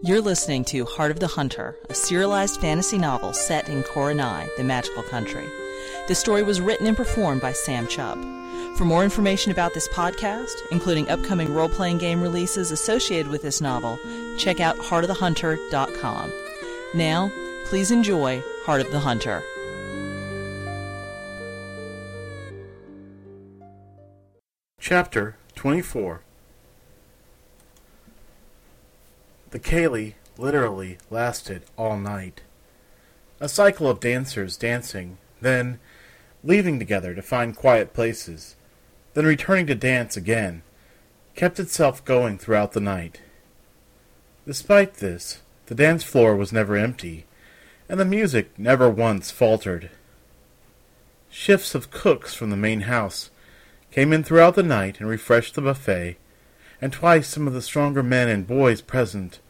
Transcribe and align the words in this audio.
You're 0.00 0.20
listening 0.20 0.64
to 0.66 0.84
Heart 0.84 1.10
of 1.10 1.18
the 1.18 1.26
Hunter, 1.26 1.76
a 1.90 1.94
serialized 1.94 2.60
fantasy 2.60 2.98
novel 2.98 3.32
set 3.32 3.68
in 3.68 3.82
Coronai, 3.82 4.48
the 4.56 4.62
magical 4.62 5.02
country. 5.02 5.44
The 6.06 6.14
story 6.14 6.44
was 6.44 6.60
written 6.60 6.86
and 6.86 6.96
performed 6.96 7.40
by 7.40 7.52
Sam 7.52 7.88
Chubb. 7.88 8.16
For 8.76 8.84
more 8.84 9.02
information 9.02 9.50
about 9.50 9.74
this 9.74 9.88
podcast, 9.88 10.54
including 10.70 11.08
upcoming 11.08 11.52
role 11.52 11.68
playing 11.68 11.98
game 11.98 12.22
releases 12.22 12.70
associated 12.70 13.26
with 13.26 13.42
this 13.42 13.60
novel, 13.60 13.98
check 14.38 14.60
out 14.60 14.76
heartofthehunter.com. 14.76 16.32
Now, 16.94 17.32
please 17.64 17.90
enjoy 17.90 18.40
Heart 18.66 18.82
of 18.82 18.92
the 18.92 19.00
Hunter. 19.00 19.42
Chapter 24.78 25.36
24 25.56 26.22
The 29.50 29.58
Ceilidh 29.58 30.14
literally 30.36 30.98
lasted 31.10 31.62
all 31.78 31.96
night. 31.96 32.42
A 33.40 33.48
cycle 33.48 33.88
of 33.88 34.00
dancers 34.00 34.56
dancing, 34.58 35.16
then 35.40 35.78
leaving 36.44 36.78
together 36.78 37.14
to 37.14 37.22
find 37.22 37.56
quiet 37.56 37.94
places, 37.94 38.56
then 39.14 39.24
returning 39.24 39.66
to 39.68 39.74
dance 39.74 40.16
again, 40.16 40.62
kept 41.34 41.58
itself 41.58 42.04
going 42.04 42.36
throughout 42.36 42.72
the 42.72 42.80
night. 42.80 43.22
Despite 44.46 44.94
this, 44.94 45.40
the 45.66 45.74
dance 45.74 46.02
floor 46.02 46.36
was 46.36 46.52
never 46.52 46.76
empty, 46.76 47.24
and 47.88 47.98
the 47.98 48.04
music 48.04 48.58
never 48.58 48.90
once 48.90 49.30
faltered. 49.30 49.90
Shifts 51.30 51.74
of 51.74 51.90
cooks 51.90 52.34
from 52.34 52.50
the 52.50 52.56
main 52.56 52.82
house 52.82 53.30
came 53.90 54.12
in 54.12 54.24
throughout 54.24 54.56
the 54.56 54.62
night 54.62 55.00
and 55.00 55.08
refreshed 55.08 55.54
the 55.54 55.62
buffet, 55.62 56.18
and 56.80 56.92
twice 56.92 57.28
some 57.28 57.46
of 57.46 57.54
the 57.54 57.62
stronger 57.62 58.02
men 58.02 58.28
and 58.28 58.46
boys 58.46 58.80
present 58.80 59.40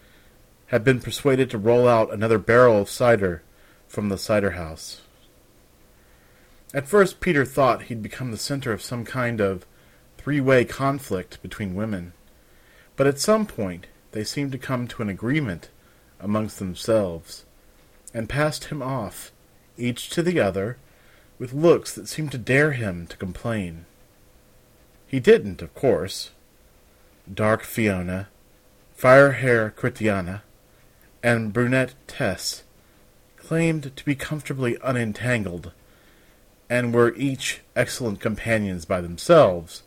had 0.68 0.84
been 0.84 1.00
persuaded 1.00 1.50
to 1.50 1.58
roll 1.58 1.88
out 1.88 2.12
another 2.12 2.38
barrel 2.38 2.82
of 2.82 2.90
cider 2.90 3.42
from 3.86 4.08
the 4.08 4.18
cider 4.18 4.52
house. 4.52 5.00
At 6.74 6.86
first, 6.86 7.20
Peter 7.20 7.44
thought 7.44 7.84
he'd 7.84 8.02
become 8.02 8.30
the 8.30 8.36
center 8.36 8.72
of 8.72 8.82
some 8.82 9.04
kind 9.04 9.40
of 9.40 9.66
three 10.18 10.40
way 10.40 10.64
conflict 10.64 11.40
between 11.40 11.74
women, 11.74 12.12
but 12.96 13.06
at 13.06 13.18
some 13.18 13.46
point 13.46 13.86
they 14.12 14.24
seemed 14.24 14.52
to 14.52 14.58
come 14.58 14.86
to 14.88 15.02
an 15.02 15.08
agreement 15.08 15.70
amongst 16.20 16.58
themselves, 16.58 17.44
and 18.12 18.28
passed 18.28 18.64
him 18.64 18.82
off, 18.82 19.32
each 19.76 20.10
to 20.10 20.22
the 20.22 20.40
other, 20.40 20.76
with 21.38 21.52
looks 21.52 21.94
that 21.94 22.08
seemed 22.08 22.32
to 22.32 22.38
dare 22.38 22.72
him 22.72 23.06
to 23.06 23.16
complain. 23.16 23.86
He 25.06 25.20
didn't, 25.20 25.62
of 25.62 25.74
course. 25.74 26.30
Dark 27.32 27.62
Fiona, 27.62 28.28
fire 28.94 29.32
hair 29.32 29.70
Critiana, 29.76 30.42
and 31.22 31.52
brunette 31.52 31.94
Tess 32.06 32.62
claimed 33.36 33.94
to 33.96 34.04
be 34.04 34.14
comfortably 34.14 34.76
unentangled, 34.82 35.72
and 36.70 36.94
were 36.94 37.14
each 37.16 37.60
excellent 37.74 38.20
companions 38.20 38.84
by 38.84 39.00
themselves, 39.00 39.82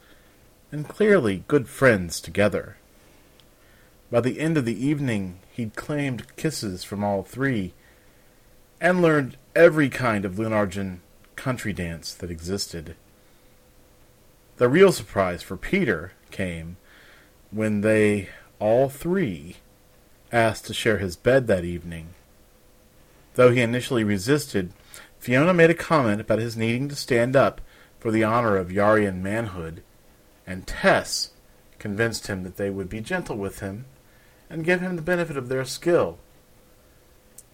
and 0.72 0.88
clearly 0.88 1.44
good 1.48 1.68
friends 1.68 2.22
together. 2.22 2.78
By 4.12 4.22
the 4.22 4.40
end 4.40 4.58
of 4.58 4.66
the 4.66 4.86
evening 4.86 5.40
he'd 5.52 5.76
claimed 5.76 6.36
kisses 6.36 6.84
from 6.84 7.04
all 7.04 7.24
three, 7.24 7.74
and 8.80 9.02
learned 9.02 9.38
every 9.56 9.90
kind 9.90 10.26
of 10.26 10.36
Lunargen 10.36 11.00
country 11.36 11.74
dance 11.74 12.14
that 12.14 12.32
existed. 12.32 12.96
The 14.58 14.70
real 14.70 14.92
surprise 14.92 15.42
for 15.42 15.58
Peter 15.58 16.14
came 16.30 16.78
when 17.52 17.82
they, 17.82 18.30
all 18.60 18.90
three, 18.90 19.58
asked 20.32 20.66
to 20.66 20.74
share 20.74 20.98
his 20.98 21.16
bed 21.16 21.48
that 21.48 21.66
evening. 21.66 22.14
Though 23.36 23.52
he 23.52 23.62
initially 23.62 24.04
resisted, 24.04 24.72
Fiona 25.20 25.54
made 25.54 25.70
a 25.70 25.76
comment 25.76 26.22
about 26.22 26.40
his 26.40 26.58
needing 26.58 26.90
to 26.90 26.96
stand 26.96 27.36
up 27.36 27.62
for 28.00 28.12
the 28.12 28.24
honor 28.24 28.58
of 28.58 28.70
Yarian 28.70 29.22
manhood, 29.22 29.84
and 30.48 30.66
Tess 30.66 31.32
convinced 31.78 32.28
him 32.28 32.44
that 32.44 32.58
they 32.58 32.70
would 32.70 32.90
be 32.90 33.02
gentle 33.02 33.38
with 33.38 33.60
him 33.60 33.86
and 34.50 34.66
give 34.66 34.82
him 34.82 34.96
the 34.96 35.02
benefit 35.02 35.38
of 35.38 35.50
their 35.50 35.66
skill. 35.66 36.18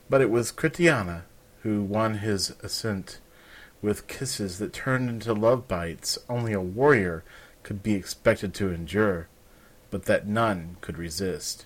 But 0.10 0.22
it 0.22 0.30
was 0.30 0.52
Critiana 0.52 1.24
who 1.64 1.84
won 1.84 2.20
his 2.20 2.52
assent 2.64 3.20
with 3.82 4.08
kisses 4.08 4.58
that 4.60 4.74
turned 4.74 5.10
into 5.10 5.34
love 5.34 5.68
bites 5.68 6.18
only 6.30 6.54
a 6.54 6.62
warrior 6.62 7.24
could 7.64 7.84
be 7.84 7.94
expected 7.94 8.54
to 8.54 8.72
endure, 8.72 9.28
but 9.90 10.06
that 10.06 10.28
none 10.28 10.78
could 10.82 10.98
resist. 10.98 11.66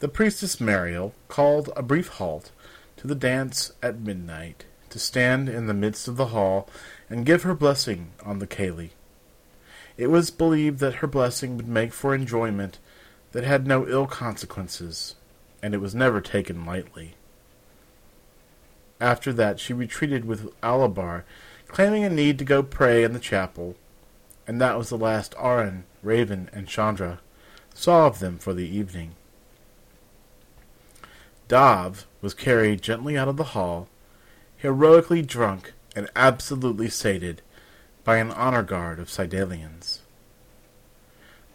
The 0.00 0.08
priestess 0.08 0.60
Mariel 0.60 1.14
called 1.28 1.70
a 1.76 1.82
brief 1.82 2.08
halt 2.08 2.52
to 2.96 3.06
the 3.06 3.14
dance 3.14 3.72
at 3.82 4.00
midnight, 4.00 4.64
to 4.90 4.98
stand 4.98 5.48
in 5.48 5.66
the 5.66 5.74
midst 5.74 6.08
of 6.08 6.16
the 6.16 6.26
hall 6.26 6.68
and 7.08 7.26
give 7.26 7.42
her 7.42 7.54
blessing 7.54 8.12
on 8.24 8.38
the 8.38 8.46
Ceilidh. 8.46 8.90
It 9.96 10.08
was 10.08 10.30
believed 10.30 10.78
that 10.80 10.96
her 10.96 11.06
blessing 11.06 11.56
would 11.56 11.68
make 11.68 11.92
for 11.92 12.14
enjoyment 12.14 12.78
that 13.32 13.44
had 13.44 13.66
no 13.66 13.86
ill 13.86 14.06
consequences, 14.06 15.14
and 15.62 15.74
it 15.74 15.80
was 15.80 15.94
never 15.94 16.20
taken 16.20 16.64
lightly. 16.64 17.14
After 19.00 19.32
that 19.34 19.60
she 19.60 19.72
retreated 19.72 20.24
with 20.24 20.58
Alabar, 20.62 21.24
claiming 21.68 22.04
a 22.04 22.10
need 22.10 22.38
to 22.38 22.44
go 22.44 22.62
pray 22.62 23.04
in 23.04 23.12
the 23.12 23.18
chapel, 23.18 23.76
and 24.50 24.60
that 24.60 24.76
was 24.76 24.88
the 24.88 24.98
last 24.98 25.32
Aran, 25.38 25.84
Raven, 26.02 26.50
and 26.52 26.66
Chandra 26.66 27.20
saw 27.72 28.08
of 28.08 28.18
them 28.18 28.36
for 28.36 28.52
the 28.52 28.66
evening. 28.66 29.14
Dav 31.46 32.04
was 32.20 32.34
carried 32.34 32.82
gently 32.82 33.16
out 33.16 33.28
of 33.28 33.36
the 33.36 33.54
hall, 33.54 33.86
heroically 34.56 35.22
drunk 35.22 35.72
and 35.94 36.10
absolutely 36.16 36.88
sated 36.88 37.42
by 38.02 38.16
an 38.16 38.32
honor 38.32 38.64
guard 38.64 38.98
of 38.98 39.08
Cydalians. 39.08 40.00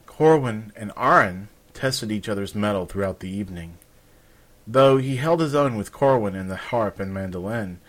Corwin 0.05 0.71
and 0.77 0.93
Aran 0.95 1.49
tested 1.73 2.13
each 2.13 2.29
other's 2.29 2.55
mettle 2.55 2.85
throughout 2.85 3.19
the 3.19 3.29
evening. 3.29 3.77
Though 4.65 4.99
he 4.99 5.17
held 5.17 5.41
his 5.41 5.53
own 5.53 5.75
with 5.75 5.91
Corwin 5.91 6.33
in 6.33 6.47
the 6.47 6.55
harp 6.55 7.01
and 7.01 7.13
mandolin, 7.13 7.81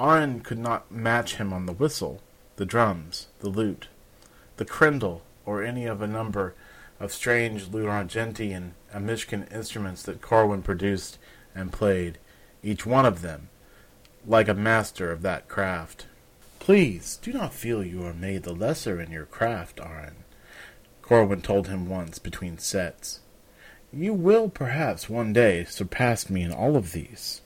Aran 0.00 0.40
could 0.40 0.58
not 0.58 0.90
match 0.90 1.34
him 1.34 1.52
on 1.52 1.66
the 1.66 1.74
whistle, 1.74 2.22
the 2.56 2.64
drums, 2.64 3.26
the 3.40 3.50
lute, 3.50 3.88
the 4.56 4.64
crendel, 4.64 5.20
or 5.44 5.62
any 5.62 5.86
of 5.86 6.00
a 6.00 6.06
number 6.06 6.54
of 7.00 7.12
strange 7.12 7.66
Lunargenti 7.66 8.54
and 8.54 8.74
Amishkin 8.94 9.52
instruments 9.52 10.02
that 10.04 10.22
Corwin 10.22 10.62
produced 10.62 11.18
and 11.54 11.72
played, 11.72 12.18
each 12.62 12.86
one 12.86 13.04
of 13.04 13.20
them, 13.20 13.48
like 14.26 14.48
a 14.48 14.54
master 14.54 15.10
of 15.10 15.22
that 15.22 15.48
craft. 15.48 16.06
Please 16.58 17.18
do 17.20 17.32
not 17.32 17.52
feel 17.52 17.84
you 17.84 18.04
are 18.06 18.14
made 18.14 18.42
the 18.44 18.54
lesser 18.54 19.00
in 19.00 19.10
your 19.10 19.26
craft, 19.26 19.80
Aran, 19.80 20.24
Corwin 21.02 21.42
told 21.42 21.68
him 21.68 21.88
once 21.88 22.18
between 22.18 22.56
sets. 22.56 23.20
You 23.92 24.14
will 24.14 24.48
perhaps 24.48 25.08
one 25.10 25.32
day 25.34 25.64
surpass 25.64 26.30
me 26.30 26.42
in 26.42 26.52
all 26.52 26.76
of 26.76 26.92
these. 26.92 27.42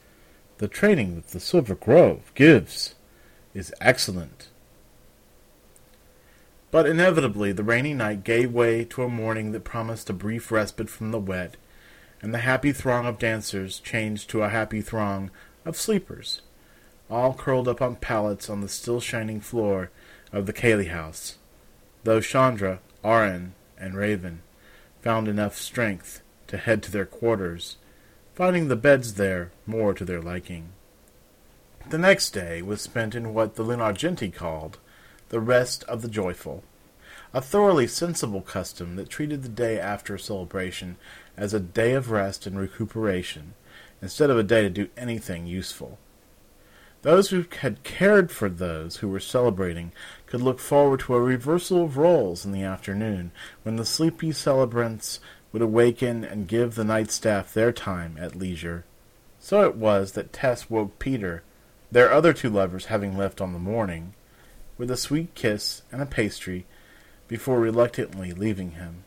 The 0.58 0.68
training 0.68 1.16
that 1.16 1.28
the 1.28 1.40
Silver 1.40 1.74
Grove 1.74 2.32
gives 2.34 2.94
is 3.54 3.74
excellent. 3.80 4.47
But 6.70 6.86
inevitably 6.86 7.52
the 7.52 7.64
rainy 7.64 7.94
night 7.94 8.24
gave 8.24 8.52
way 8.52 8.84
to 8.86 9.02
a 9.02 9.08
morning 9.08 9.52
that 9.52 9.64
promised 9.64 10.10
a 10.10 10.12
brief 10.12 10.52
respite 10.52 10.90
from 10.90 11.10
the 11.10 11.18
wet 11.18 11.56
and 12.20 12.34
the 12.34 12.38
happy 12.38 12.72
throng 12.72 13.06
of 13.06 13.18
dancers 13.18 13.80
changed 13.80 14.28
to 14.30 14.42
a 14.42 14.48
happy 14.48 14.80
throng 14.80 15.30
of 15.64 15.76
sleepers, 15.76 16.42
all 17.08 17.32
curled 17.32 17.68
up 17.68 17.80
on 17.80 17.96
pallets 17.96 18.50
on 18.50 18.60
the 18.60 18.68
still 18.68 19.00
shining 19.00 19.40
floor 19.40 19.90
of 20.32 20.46
the 20.46 20.52
Ceilidh 20.52 20.88
house, 20.88 21.38
though 22.04 22.20
Chandra, 22.20 22.80
Aran, 23.04 23.54
and 23.78 23.94
Raven 23.94 24.42
found 25.00 25.28
enough 25.28 25.56
strength 25.56 26.22
to 26.48 26.56
head 26.56 26.82
to 26.82 26.90
their 26.90 27.06
quarters, 27.06 27.76
finding 28.34 28.68
the 28.68 28.76
beds 28.76 29.14
there 29.14 29.52
more 29.66 29.94
to 29.94 30.04
their 30.04 30.20
liking. 30.20 30.70
The 31.88 31.98
next 31.98 32.30
day 32.30 32.60
was 32.62 32.82
spent 32.82 33.14
in 33.14 33.32
what 33.32 33.54
the 33.54 33.64
Lunargenti 33.64 34.32
called 34.34 34.78
the 35.28 35.40
rest 35.40 35.84
of 35.84 36.02
the 36.02 36.08
joyful, 36.08 36.62
a 37.34 37.40
thoroughly 37.40 37.86
sensible 37.86 38.40
custom 38.40 38.96
that 38.96 39.10
treated 39.10 39.42
the 39.42 39.48
day 39.48 39.78
after 39.78 40.14
a 40.14 40.18
celebration 40.18 40.96
as 41.36 41.52
a 41.52 41.60
day 41.60 41.92
of 41.92 42.10
rest 42.10 42.46
and 42.46 42.58
recuperation, 42.58 43.54
instead 44.00 44.30
of 44.30 44.38
a 44.38 44.42
day 44.42 44.62
to 44.62 44.70
do 44.70 44.88
anything 44.96 45.46
useful. 45.46 45.98
Those 47.02 47.30
who 47.30 47.44
had 47.60 47.84
cared 47.84 48.32
for 48.32 48.48
those 48.48 48.96
who 48.96 49.08
were 49.08 49.20
celebrating 49.20 49.92
could 50.26 50.42
look 50.42 50.58
forward 50.58 51.00
to 51.00 51.14
a 51.14 51.20
reversal 51.20 51.84
of 51.84 51.96
roles 51.96 52.44
in 52.44 52.52
the 52.52 52.62
afternoon, 52.62 53.30
when 53.62 53.76
the 53.76 53.84
sleepy 53.84 54.32
celebrants 54.32 55.20
would 55.52 55.62
awaken 55.62 56.24
and 56.24 56.48
give 56.48 56.74
the 56.74 56.84
night 56.84 57.10
staff 57.10 57.54
their 57.54 57.72
time 57.72 58.16
at 58.18 58.34
leisure. 58.34 58.84
So 59.38 59.62
it 59.64 59.76
was 59.76 60.12
that 60.12 60.32
Tess 60.32 60.68
woke 60.68 60.98
Peter, 60.98 61.42
their 61.90 62.12
other 62.12 62.32
two 62.32 62.50
lovers 62.50 62.86
having 62.86 63.16
left 63.16 63.40
on 63.40 63.52
the 63.52 63.58
morning, 63.58 64.14
with 64.78 64.90
a 64.90 64.96
sweet 64.96 65.34
kiss 65.34 65.82
and 65.90 66.00
a 66.00 66.06
pastry 66.06 66.64
before 67.26 67.60
reluctantly 67.60 68.32
leaving 68.32 68.72
him. 68.72 69.02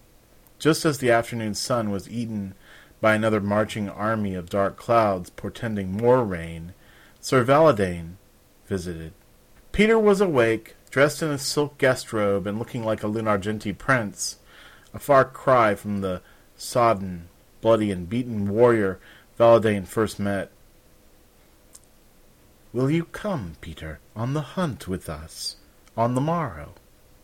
Just 0.60 0.86
as 0.86 1.00
the 1.00 1.10
afternoon 1.10 1.56
sun 1.56 1.90
was 1.90 2.10
eaten 2.10 2.54
by 3.00 3.16
another 3.16 3.42
marching 3.42 3.90
army 3.90 4.36
of 4.36 4.50
dark 4.50 4.78
clouds 4.78 5.32
portending 5.32 5.94
more 5.94 6.24
rain, 6.24 6.74
Sir 7.20 7.44
Valadain 7.44 8.18
visited. 8.68 9.14
Peter 9.72 9.98
was 9.98 10.22
awake, 10.22 10.76
dressed 10.92 11.24
in 11.24 11.32
a 11.32 11.38
silk 11.38 11.78
guest 11.78 12.14
robe 12.14 12.46
and 12.46 12.60
looking 12.60 12.84
like 12.84 13.04
a 13.04 13.08
Lunargenti 13.08 13.76
prince, 13.76 14.38
a 14.94 15.00
far 15.00 15.26
cry 15.26 15.74
from 15.74 16.02
the 16.02 16.22
sodden, 16.58 17.30
bloody, 17.62 17.90
and 17.90 18.10
beaten 18.10 18.50
warrior 18.50 19.00
Valadain 19.40 19.88
first 19.88 20.20
met. 20.20 20.52
Will 22.74 22.92
you 22.92 23.06
come, 23.06 23.56
Peter, 23.62 24.00
on 24.16 24.34
the 24.34 24.42
hunt 24.42 24.88
with 24.88 25.10
us 25.10 25.56
on 25.96 26.16
the 26.16 26.22
morrow? 26.22 26.74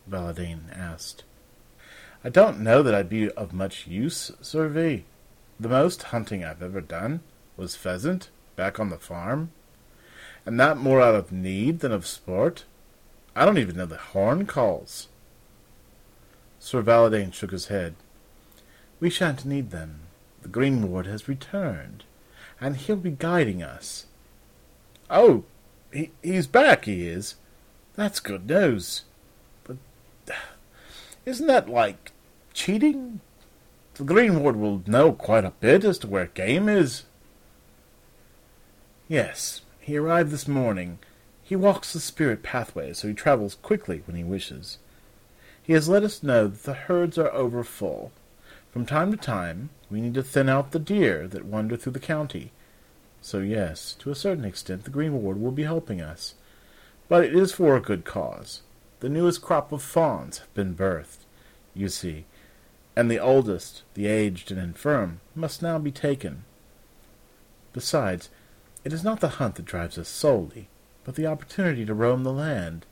Valadain 0.08 0.76
asked. 0.76 1.24
I 2.24 2.28
don't 2.28 2.60
know 2.60 2.82
that 2.82 2.94
I'd 2.94 3.08
be 3.08 3.30
of 3.30 3.52
much 3.52 3.86
use, 3.86 4.32
Sir 4.40 4.68
V. 4.68 5.04
The 5.60 5.68
most 5.68 6.04
hunting 6.04 6.44
I've 6.44 6.62
ever 6.62 6.80
done 6.80 7.20
was 7.56 7.76
pheasant 7.76 8.30
back 8.56 8.80
on 8.80 8.90
the 8.90 8.98
farm, 8.98 9.52
and 10.44 10.58
that 10.58 10.76
more 10.76 11.00
out 11.00 11.14
of 11.14 11.32
need 11.32 11.80
than 11.80 11.92
of 11.92 12.06
sport. 12.06 12.64
I 13.36 13.44
don't 13.44 13.58
even 13.58 13.76
know 13.76 13.86
the 13.86 13.96
horn 13.96 14.46
calls. 14.46 15.08
Sir 16.58 16.82
Valadain 16.82 17.32
shook 17.32 17.52
his 17.52 17.66
head. 17.66 17.94
We 19.00 19.10
shan't 19.10 19.44
need 19.44 19.70
them. 19.70 20.00
The 20.42 20.48
Green 20.48 20.88
Ward 20.88 21.06
has 21.06 21.28
returned, 21.28 22.04
and 22.60 22.76
he'll 22.76 22.96
be 22.96 23.10
guiding 23.10 23.62
us. 23.62 24.06
Oh, 25.08 25.44
he, 25.92 26.10
he's 26.22 26.46
back, 26.46 26.84
he 26.84 27.06
is. 27.06 27.36
That's 27.98 28.20
good 28.20 28.48
news. 28.48 29.02
But 29.64 29.76
isn't 31.26 31.48
that 31.48 31.68
like 31.68 32.12
cheating? 32.54 33.18
The 33.94 34.04
Green 34.04 34.40
Ward 34.40 34.54
will 34.54 34.84
know 34.86 35.10
quite 35.12 35.44
a 35.44 35.52
bit 35.58 35.82
as 35.82 35.98
to 35.98 36.06
where 36.06 36.26
game 36.26 36.68
is. 36.68 37.06
Yes, 39.08 39.62
he 39.80 39.96
arrived 39.96 40.30
this 40.30 40.46
morning. 40.46 41.00
He 41.42 41.56
walks 41.56 41.92
the 41.92 41.98
spirit 41.98 42.44
pathway, 42.44 42.92
so 42.92 43.08
he 43.08 43.14
travels 43.14 43.56
quickly 43.62 44.04
when 44.06 44.16
he 44.16 44.22
wishes. 44.22 44.78
He 45.60 45.72
has 45.72 45.88
let 45.88 46.04
us 46.04 46.22
know 46.22 46.46
that 46.46 46.62
the 46.62 46.74
herds 46.74 47.18
are 47.18 47.32
over 47.32 47.64
full. 47.64 48.12
From 48.70 48.86
time 48.86 49.10
to 49.10 49.16
time, 49.16 49.70
we 49.90 50.00
need 50.00 50.14
to 50.14 50.22
thin 50.22 50.48
out 50.48 50.70
the 50.70 50.78
deer 50.78 51.26
that 51.26 51.46
wander 51.46 51.76
through 51.76 51.94
the 51.94 51.98
county. 51.98 52.52
So 53.20 53.40
yes, 53.40 53.96
to 53.98 54.12
a 54.12 54.14
certain 54.14 54.44
extent, 54.44 54.84
the 54.84 54.90
Green 54.90 55.20
Ward 55.20 55.40
will 55.40 55.50
be 55.50 55.64
helping 55.64 56.00
us. 56.00 56.34
But 57.08 57.24
it 57.24 57.34
is 57.34 57.52
for 57.52 57.76
a 57.76 57.80
good 57.80 58.04
cause. 58.04 58.62
The 59.00 59.08
newest 59.08 59.42
crop 59.42 59.72
of 59.72 59.82
fawns 59.82 60.38
have 60.38 60.52
been 60.54 60.74
birthed, 60.74 61.24
you 61.74 61.88
see, 61.88 62.24
and 62.96 63.10
the 63.10 63.20
oldest, 63.20 63.82
the 63.94 64.06
aged 64.06 64.50
and 64.50 64.60
infirm, 64.60 65.20
must 65.34 65.62
now 65.62 65.78
be 65.78 65.92
taken. 65.92 66.44
Besides, 67.72 68.28
it 68.84 68.92
is 68.92 69.04
not 69.04 69.20
the 69.20 69.28
hunt 69.28 69.54
that 69.54 69.64
drives 69.64 69.98
us 69.98 70.08
solely, 70.08 70.68
but 71.04 71.14
the 71.14 71.26
opportunity 71.26 71.84
to 71.84 71.94
roam 71.94 72.24
the 72.24 72.32
land, 72.32 72.86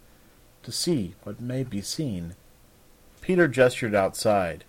to 0.62 0.70
see 0.70 1.14
what 1.24 1.40
may 1.40 1.64
be 1.64 1.82
seen. 1.82 2.34
Peter 3.20 3.48
gestured 3.48 3.94
outside. 3.94 4.64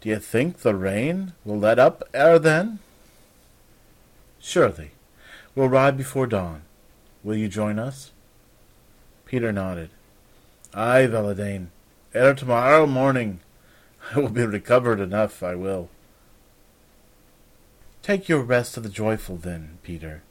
Do 0.00 0.10
you 0.10 0.18
think 0.18 0.58
the 0.58 0.74
rain 0.74 1.32
will 1.44 1.58
let 1.58 1.78
up 1.78 2.02
ere 2.12 2.38
then? 2.38 2.78
Surely. 4.38 4.90
We'll 5.54 5.68
ride 5.68 5.96
before 5.96 6.26
dawn. 6.26 6.62
Will 7.24 7.36
you 7.36 7.48
join 7.48 7.78
us? 7.78 8.12
Peter 9.26 9.52
nodded. 9.52 9.90
Aye, 10.72 11.06
Valadain. 11.06 11.66
Ere 12.14 12.34
tomorrow 12.34 12.86
morning. 12.86 13.40
I 14.14 14.20
will 14.20 14.30
be 14.30 14.46
recovered 14.46 15.00
enough, 15.00 15.42
I 15.42 15.54
will. 15.54 15.90
Take 18.02 18.28
your 18.28 18.40
rest 18.40 18.76
of 18.76 18.84
the 18.84 18.88
joyful, 18.88 19.36
then, 19.36 19.78
Peter. 19.82 20.22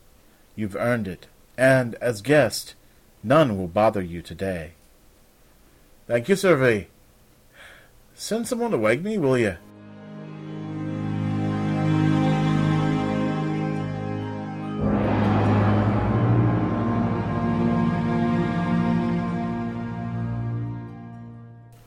You've 0.55 0.77
earned 0.77 1.07
it, 1.07 1.27
and, 1.57 1.95
as 1.95 2.21
guest, 2.21 2.73
none 3.21 3.57
will 3.57 3.67
bother 3.67 4.01
you 4.01 4.21
today. 4.21 4.71
Thank 6.07 6.29
you, 6.29 6.37
Sir 6.37 6.55
V. 6.55 6.87
Send 8.13 8.47
someone 8.47 8.71
to 8.71 8.77
wake 8.77 9.01
me, 9.01 9.17
will 9.17 9.37
you? 9.37 9.57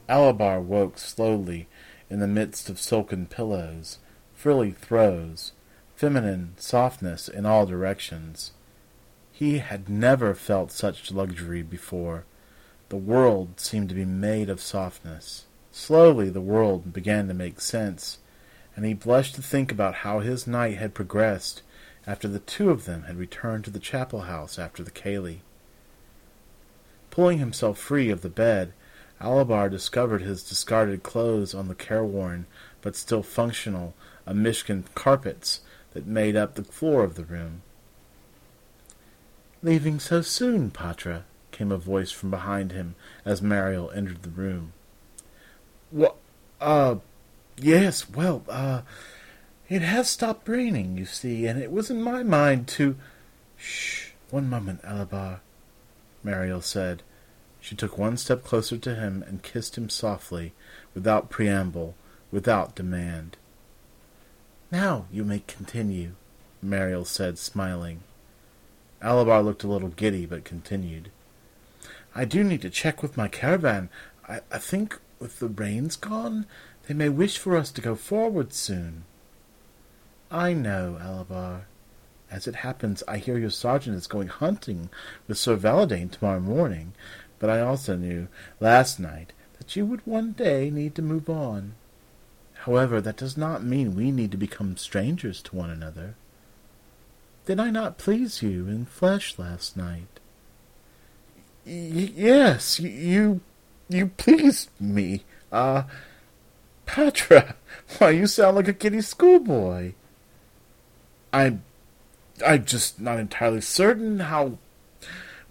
Alabar 0.08 0.60
woke 0.60 0.98
slowly 0.98 1.68
in 2.08 2.20
the 2.20 2.26
midst 2.26 2.70
of 2.70 2.78
silken 2.78 3.26
pillows, 3.26 3.98
frilly 4.34 4.72
throws, 4.72 5.52
feminine 5.94 6.54
softness 6.56 7.28
in 7.28 7.44
all 7.44 7.66
directions. 7.66 8.52
He 9.32 9.58
had 9.58 9.88
never 9.88 10.34
felt 10.34 10.72
such 10.72 11.12
luxury 11.12 11.62
before. 11.62 12.24
The 12.88 12.96
world 12.96 13.60
seemed 13.60 13.88
to 13.90 13.94
be 13.94 14.04
made 14.04 14.48
of 14.48 14.60
softness. 14.60 15.44
Slowly 15.70 16.30
the 16.30 16.40
world 16.40 16.92
began 16.92 17.28
to 17.28 17.34
make 17.34 17.60
sense, 17.60 18.18
and 18.74 18.86
he 18.86 18.94
blushed 18.94 19.34
to 19.34 19.42
think 19.42 19.70
about 19.70 19.96
how 19.96 20.20
his 20.20 20.46
night 20.46 20.78
had 20.78 20.94
progressed 20.94 21.62
after 22.06 22.26
the 22.26 22.38
two 22.38 22.70
of 22.70 22.86
them 22.86 23.02
had 23.02 23.16
returned 23.16 23.64
to 23.64 23.70
the 23.70 23.78
chapel 23.78 24.22
house 24.22 24.58
after 24.58 24.82
the 24.82 24.90
Ceilidh. 24.90 25.40
Pulling 27.10 27.38
himself 27.38 27.78
free 27.78 28.08
of 28.10 28.22
the 28.22 28.30
bed, 28.30 28.72
Alabar 29.20 29.70
discovered 29.70 30.22
his 30.22 30.42
discarded 30.42 31.02
clothes 31.02 31.54
on 31.54 31.68
the 31.68 31.74
careworn 31.74 32.46
but 32.80 32.96
still 32.96 33.22
functional 33.22 33.94
Amishkin 34.26 34.84
carpets 34.94 35.60
that 35.92 36.06
made 36.06 36.36
up 36.36 36.54
the 36.54 36.64
floor 36.64 37.02
of 37.02 37.14
the 37.14 37.24
room. 37.24 37.62
Leaving 39.62 39.98
so 39.98 40.22
soon, 40.22 40.70
Patra? 40.70 41.24
came 41.50 41.72
a 41.72 41.76
voice 41.76 42.12
from 42.12 42.30
behind 42.30 42.70
him 42.70 42.94
as 43.24 43.42
Mariel 43.42 43.90
entered 43.90 44.22
the 44.22 44.30
room. 44.30 44.72
What? 45.90 46.16
Uh, 46.60 46.96
yes, 47.56 48.08
well, 48.08 48.44
uh, 48.48 48.82
it 49.68 49.82
has 49.82 50.08
stopped 50.08 50.48
raining, 50.48 50.96
you 50.96 51.04
see, 51.04 51.46
and 51.46 51.60
it 51.60 51.72
was 51.72 51.90
in 51.90 52.00
my 52.00 52.22
mind 52.22 52.68
to. 52.68 52.96
Shh, 53.56 54.10
one 54.30 54.48
moment, 54.48 54.82
Alabar, 54.82 55.40
Mariel 56.22 56.60
said, 56.60 57.02
she 57.68 57.76
took 57.76 57.98
one 57.98 58.16
step 58.16 58.44
closer 58.44 58.78
to 58.78 58.94
him 58.94 59.22
and 59.28 59.42
kissed 59.42 59.76
him 59.76 59.90
softly, 59.90 60.54
without 60.94 61.28
preamble, 61.28 61.94
without 62.32 62.74
demand. 62.74 63.36
Now 64.72 65.04
you 65.12 65.22
may 65.22 65.40
continue, 65.46 66.12
Mariel 66.62 67.04
said, 67.04 67.36
smiling. 67.36 68.00
Alabar 69.02 69.44
looked 69.44 69.64
a 69.64 69.68
little 69.68 69.90
giddy, 69.90 70.24
but 70.24 70.44
continued. 70.44 71.10
I 72.14 72.24
do 72.24 72.42
need 72.42 72.62
to 72.62 72.70
check 72.70 73.02
with 73.02 73.18
my 73.18 73.28
caravan. 73.28 73.90
I, 74.26 74.40
I 74.50 74.56
think 74.56 74.98
with 75.18 75.38
the 75.38 75.48
rains 75.48 75.94
gone, 75.96 76.46
they 76.86 76.94
may 76.94 77.10
wish 77.10 77.36
for 77.36 77.54
us 77.54 77.70
to 77.72 77.82
go 77.82 77.94
forward 77.94 78.54
soon. 78.54 79.04
I 80.30 80.54
know, 80.54 80.96
Alabar. 81.02 81.64
As 82.30 82.46
it 82.46 82.56
happens, 82.56 83.02
I 83.06 83.18
hear 83.18 83.36
your 83.36 83.50
sergeant 83.50 83.96
is 83.98 84.06
going 84.06 84.28
hunting 84.28 84.88
with 85.26 85.36
Sir 85.36 85.58
Valadain 85.58 86.10
tomorrow 86.10 86.40
morning, 86.40 86.94
but 87.38 87.50
I 87.50 87.60
also 87.60 87.96
knew 87.96 88.28
last 88.60 88.98
night 88.98 89.32
that 89.58 89.76
you 89.76 89.86
would 89.86 90.06
one 90.06 90.32
day 90.32 90.70
need 90.70 90.94
to 90.96 91.02
move 91.02 91.28
on. 91.28 91.74
However, 92.64 93.00
that 93.00 93.16
does 93.16 93.36
not 93.36 93.62
mean 93.62 93.94
we 93.94 94.10
need 94.10 94.30
to 94.32 94.36
become 94.36 94.76
strangers 94.76 95.40
to 95.42 95.56
one 95.56 95.70
another. 95.70 96.14
Did 97.46 97.60
I 97.60 97.70
not 97.70 97.98
please 97.98 98.42
you 98.42 98.66
in 98.66 98.84
flesh 98.84 99.38
last 99.38 99.76
night? 99.76 100.20
Y- 101.64 102.12
yes, 102.14 102.80
you 102.80 103.40
you 103.88 104.08
pleased 104.08 104.68
me. 104.80 105.24
Ah, 105.52 105.58
uh, 105.58 105.84
Patra, 106.84 107.54
why 107.98 108.10
you 108.10 108.26
sound 108.26 108.56
like 108.56 108.68
a 108.68 108.72
giddy 108.72 109.00
schoolboy. 109.00 109.92
I'm 111.32 111.62
I'm 112.46 112.64
just 112.64 113.00
not 113.00 113.18
entirely 113.18 113.60
certain 113.60 114.20
how 114.20 114.58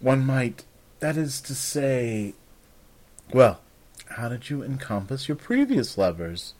one 0.00 0.24
might 0.24 0.64
that 1.00 1.16
is 1.16 1.40
to 1.42 1.54
say, 1.54 2.34
well, 3.32 3.60
how 4.10 4.28
did 4.28 4.50
you 4.50 4.62
encompass 4.62 5.28
your 5.28 5.36
previous 5.36 5.96
lovers? 5.96 6.54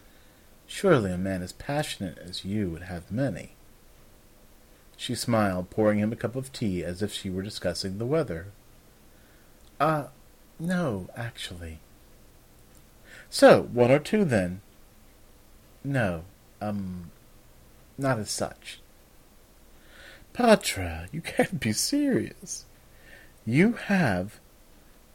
Surely 0.67 1.11
a 1.11 1.19
man 1.19 1.43
as 1.43 1.53
passionate 1.53 2.19
as 2.19 2.45
you 2.45 2.71
would 2.71 2.83
have 2.83 3.11
many. 3.11 3.53
She 4.97 5.15
smiled, 5.15 5.71
pouring 5.71 5.99
him 5.99 6.13
a 6.13 6.17
cup 6.17 6.37
of 6.37 6.53
tea 6.53 6.85
as 6.85 7.03
if 7.03 7.13
she 7.13 7.31
were 7.31 7.43
discussing 7.43 7.99
the 7.99 8.07
weather. 8.07 8.49
Ah, 9.81 9.85
uh, 9.85 10.09
no, 10.59 11.09
actually. 11.17 11.79
So, 13.31 13.63
one 13.63 13.91
or 13.91 13.99
two 13.99 14.25
then? 14.25 14.61
No, 15.85 16.25
um, 16.61 17.11
not 17.97 18.19
as 18.19 18.31
such. 18.31 18.81
Patra, 20.33 21.09
you 21.13 21.21
can't 21.21 21.61
be 21.61 21.73
serious. 21.73 22.65
You 23.49 23.73
have, 23.87 24.41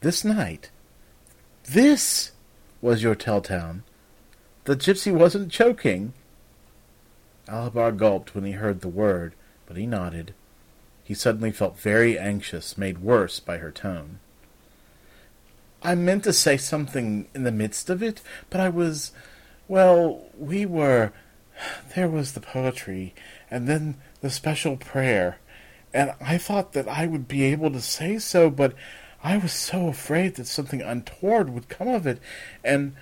this 0.00 0.24
night, 0.24 0.70
this 1.70 2.32
was 2.82 3.00
your 3.00 3.14
telltale. 3.14 3.82
the 4.64 4.74
gypsy 4.74 5.12
wasn't 5.12 5.52
choking. 5.52 6.14
Alabar 7.46 7.96
gulped 7.96 8.34
when 8.34 8.42
he 8.42 8.50
heard 8.50 8.80
the 8.80 8.88
word, 8.88 9.34
but 9.66 9.76
he 9.76 9.86
nodded. 9.86 10.34
He 11.04 11.14
suddenly 11.14 11.52
felt 11.52 11.78
very 11.78 12.18
anxious, 12.18 12.76
made 12.76 12.98
worse 12.98 13.38
by 13.38 13.58
her 13.58 13.70
tone. 13.70 14.18
I 15.84 15.94
meant 15.94 16.24
to 16.24 16.32
say 16.32 16.56
something 16.56 17.28
in 17.36 17.44
the 17.44 17.52
midst 17.52 17.88
of 17.88 18.02
it, 18.02 18.20
but 18.50 18.60
I 18.60 18.68
was. 18.68 19.12
Well, 19.68 20.24
we 20.36 20.66
were. 20.66 21.12
There 21.94 22.08
was 22.08 22.32
the 22.32 22.40
poetry, 22.40 23.14
and 23.48 23.68
then 23.68 23.94
the 24.22 24.30
special 24.30 24.76
prayer, 24.76 25.38
and 25.94 26.12
I 26.20 26.36
thought 26.36 26.72
that 26.74 26.88
I 26.88 27.06
would 27.06 27.26
be 27.26 27.44
able 27.44 27.70
to 27.70 27.80
say 27.80 28.18
so, 28.18 28.50
but 28.50 28.74
I 29.22 29.38
was 29.38 29.52
so 29.52 29.88
afraid 29.88 30.34
that 30.34 30.46
something 30.46 30.82
untoward 30.82 31.48
would 31.48 31.70
come 31.70 31.88
of 31.88 32.06
it, 32.06 32.20
and. 32.62 32.94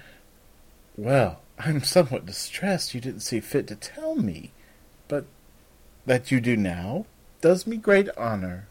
Well, 0.97 1.41
I'm 1.59 1.83
somewhat 1.83 2.27
distressed 2.27 2.95
you 2.95 3.01
didn't 3.01 3.21
see 3.21 3.41
fit 3.41 3.67
to 3.69 3.77
tell 3.77 4.17
me, 4.17 4.53
but 5.09 5.25
that 6.07 6.31
you 6.31 6.41
do 6.41 6.57
now 6.57 7.07
does 7.41 7.67
me 7.67 7.77
great 7.77 8.09
honor. 8.17 8.69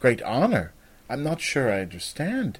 Great 0.00 0.22
honor? 0.22 0.72
I'm 1.08 1.22
not 1.22 1.40
sure 1.40 1.72
I 1.72 1.80
understand. 1.80 2.58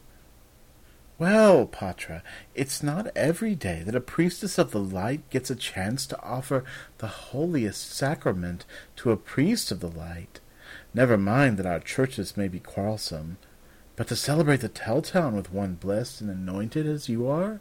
Well, 1.19 1.67
Patra, 1.67 2.23
it's 2.55 2.81
not 2.81 3.11
every 3.17 3.57
day 3.57 3.83
that 3.85 3.97
a 3.97 4.01
priestess 4.01 4.57
of 4.57 4.71
the 4.71 4.79
light 4.79 5.29
gets 5.31 5.51
a 5.51 5.57
chance 5.57 6.07
to 6.07 6.23
offer 6.23 6.63
the 6.99 7.09
holiest 7.09 7.91
sacrament 7.91 8.65
to 8.97 9.11
a 9.11 9.17
priest 9.17 9.73
of 9.73 9.81
the 9.81 9.91
light. 9.91 10.39
Never 10.95 11.19
mind 11.19 11.57
that 11.57 11.67
our 11.67 11.81
churches 11.81 12.37
may 12.37 12.47
be 12.47 12.61
quarrelsome, 12.61 13.37
but 13.97 14.07
to 14.09 14.17
celebrate 14.17 14.61
the 14.61 14.69
Telltown 14.69 15.35
with 15.35 15.53
one 15.53 15.75
blessed 15.75 16.21
and 16.21 16.31
anointed 16.31 16.87
as 16.87 17.09
you 17.09 17.29
are, 17.29 17.61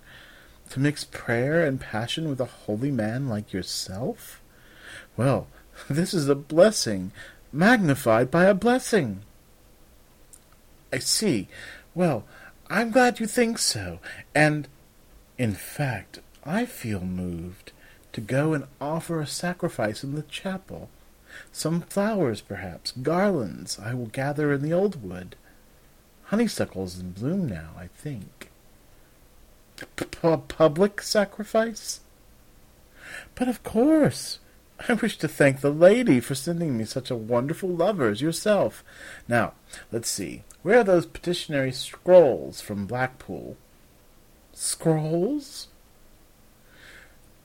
to 0.69 0.79
mix 0.79 1.03
prayer 1.03 1.65
and 1.65 1.81
passion 1.81 2.29
with 2.29 2.39
a 2.39 2.45
holy 2.45 2.91
man 2.91 3.27
like 3.27 3.53
yourself? 3.53 4.39
Well, 5.15 5.47
this 5.89 6.13
is 6.13 6.29
a 6.29 6.35
blessing, 6.35 7.11
magnified 7.51 8.29
by 8.29 8.45
a 8.45 8.53
blessing. 8.53 9.21
I 10.93 10.99
see. 10.99 11.47
Well, 11.95 12.23
I'm 12.69 12.91
glad 12.91 13.19
you 13.19 13.27
think 13.27 13.59
so, 13.59 13.99
and, 14.35 14.67
in 15.37 15.53
fact, 15.53 16.19
I 16.43 16.65
feel 16.65 17.01
moved 17.01 17.71
to 18.13 18.21
go 18.21 18.53
and 18.53 18.65
offer 18.81 19.21
a 19.21 19.27
sacrifice 19.27 20.03
in 20.03 20.15
the 20.15 20.23
chapel. 20.23 20.89
Some 21.51 21.81
flowers, 21.81 22.41
perhaps, 22.41 22.91
garlands 22.91 23.79
I 23.79 23.93
will 23.93 24.07
gather 24.07 24.51
in 24.51 24.61
the 24.61 24.73
old 24.73 25.01
wood. 25.03 25.35
Honeysuckle's 26.25 26.99
in 26.99 27.11
bloom 27.11 27.47
now, 27.47 27.69
I 27.77 27.87
think. 27.87 28.49
Public 30.21 31.01
sacrifice? 31.01 32.01
But 33.35 33.47
of 33.47 33.63
course. 33.63 34.39
I 34.87 34.93
wish 34.93 35.17
to 35.17 35.27
thank 35.27 35.61
the 35.61 35.71
lady 35.71 36.19
for 36.19 36.35
sending 36.35 36.77
me 36.77 36.85
such 36.85 37.09
a 37.09 37.15
wonderful 37.15 37.69
lover 37.69 38.09
as 38.09 38.21
yourself. 38.21 38.83
Now, 39.27 39.53
let's 39.91 40.09
see. 40.09 40.43
Where 40.67 40.79
are 40.79 40.83
those 40.83 41.05
petitionary 41.05 41.71
scrolls 41.71 42.59
from 42.59 42.87
Blackpool? 42.87 43.55
Scrolls? 44.51 45.69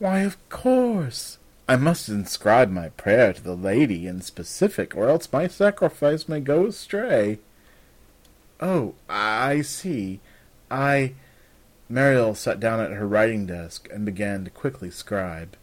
Why, 0.00 0.22
of 0.22 0.36
course. 0.48 1.38
I 1.68 1.76
must 1.76 2.08
inscribe 2.08 2.68
my 2.68 2.88
prayer 2.88 3.32
to 3.32 3.40
the 3.40 3.54
lady 3.54 4.08
in 4.08 4.22
specific, 4.22 4.96
or 4.96 5.08
else 5.08 5.32
my 5.32 5.46
sacrifice 5.46 6.28
may 6.28 6.40
go 6.40 6.66
astray. 6.66 7.38
Oh, 8.60 8.94
I 9.08 9.60
see. 9.62 10.18
I. 10.68 11.12
Mariel 11.88 12.34
sat 12.34 12.58
down 12.58 12.80
at 12.80 12.90
her 12.90 13.06
writing 13.06 13.46
desk 13.46 13.88
and 13.92 14.04
began 14.04 14.42
to 14.46 14.50
quickly 14.50 14.90
scribe. 14.90 15.56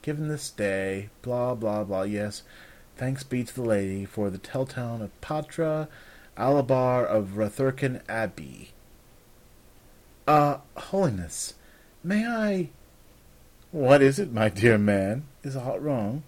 Given 0.00 0.28
this 0.28 0.48
day, 0.48 1.10
blah, 1.20 1.54
blah, 1.54 1.84
blah, 1.84 2.04
yes, 2.04 2.44
thanks 2.96 3.24
be 3.24 3.44
to 3.44 3.54
the 3.54 3.60
lady 3.60 4.06
for 4.06 4.30
the 4.30 4.38
Telltown 4.38 5.02
of 5.02 5.20
Patra, 5.20 5.88
Alabar 6.36 7.06
of 7.06 7.34
Rathurkan 7.36 8.00
Abbey. 8.08 8.70
Ah, 10.26 10.60
uh, 10.76 10.80
Holiness, 10.80 11.54
may 12.02 12.26
I... 12.26 12.70
What 13.70 14.02
is 14.02 14.18
it, 14.18 14.32
my 14.32 14.48
dear 14.48 14.78
man? 14.78 15.24
Is 15.42 15.56
aught 15.56 15.82
wrong? 15.82 16.22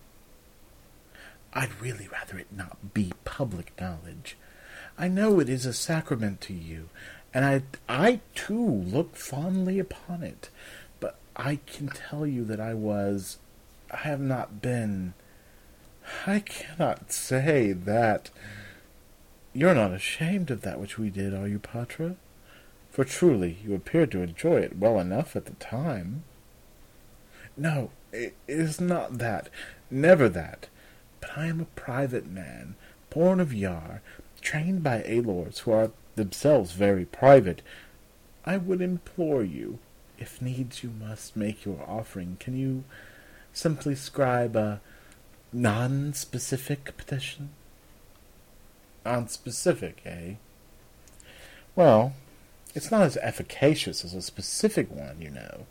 I'd 1.53 1.81
really 1.81 2.09
rather 2.09 2.39
it 2.39 2.49
not 2.55 2.93
be 2.93 3.13
public 3.25 3.73
knowledge. 3.81 4.37
I 4.99 5.09
know 5.09 5.41
it 5.41 5.49
is 5.49 5.65
a 5.65 5.73
sacrament 5.73 6.41
to 6.43 6.53
you, 6.53 6.89
and 7.33 7.45
I, 7.45 7.63
I 7.89 8.21
too 8.35 8.67
look 8.67 9.17
fondly 9.17 9.79
upon 9.79 10.23
it. 10.23 10.51
But 11.01 11.17
I 11.35 11.61
can 11.67 11.89
tell 11.89 12.27
you 12.27 12.45
that 12.45 12.61
I 12.61 12.75
was, 12.75 13.39
I 13.91 13.99
have 13.99 14.21
not 14.21 14.61
been. 14.61 15.15
I 16.27 16.41
cannot 16.41 17.13
say 17.13 17.73
that. 17.73 18.31
You're 19.57 19.75
not 19.75 19.95
ashamed 19.95 20.51
of 20.51 20.61
that 20.61 20.79
which 20.79 20.99
we 20.99 21.09
did, 21.09 21.33
are 21.33 21.49
you, 21.49 21.59
Patra? 21.59 22.17
For 22.91 23.07
truly 23.07 23.57
you 23.65 23.75
appeared 23.75 24.11
to 24.11 24.21
enjoy 24.21 24.57
it 24.57 24.77
well 24.77 25.01
enough 25.01 25.35
at 25.35 25.47
the 25.47 25.55
time. 25.55 26.25
No, 27.57 27.89
it 28.13 28.35
is 28.47 28.83
not 28.83 29.17
that, 29.17 29.49
never 29.91 30.29
that. 30.29 30.69
But 31.23 31.39
I 31.39 31.47
am 31.47 31.63
a 31.63 31.81
private 31.81 32.27
man, 32.27 32.75
born 33.09 33.41
of 33.41 33.55
Yar, 33.55 34.03
trained 34.43 34.83
by 34.83 35.03
Alors, 35.05 35.61
who 35.61 35.73
are 35.73 35.91
themselves 36.17 36.73
very 36.73 37.07
private. 37.07 37.63
I 38.45 38.59
would 38.59 38.83
implore 38.83 39.43
you, 39.43 39.79
if 40.19 40.43
needs 40.43 40.83
you 40.83 40.91
must 40.91 41.35
make 41.35 41.65
your 41.65 41.83
offering, 41.89 42.37
can 42.39 42.59
you 42.59 42.85
simply 43.55 43.95
scribe 43.95 44.55
a 44.55 44.83
non-specific 45.51 46.95
petition? 46.99 47.49
Non-specific, 49.07 50.03
eh? 50.05 50.35
Well, 51.77 52.15
it's 52.75 52.91
not 52.91 53.03
as 53.03 53.17
efficacious 53.19 54.05
as 54.05 54.15
a 54.15 54.21
specific 54.21 54.91
one, 54.91 55.23
you 55.23 55.31
know. 55.31 55.67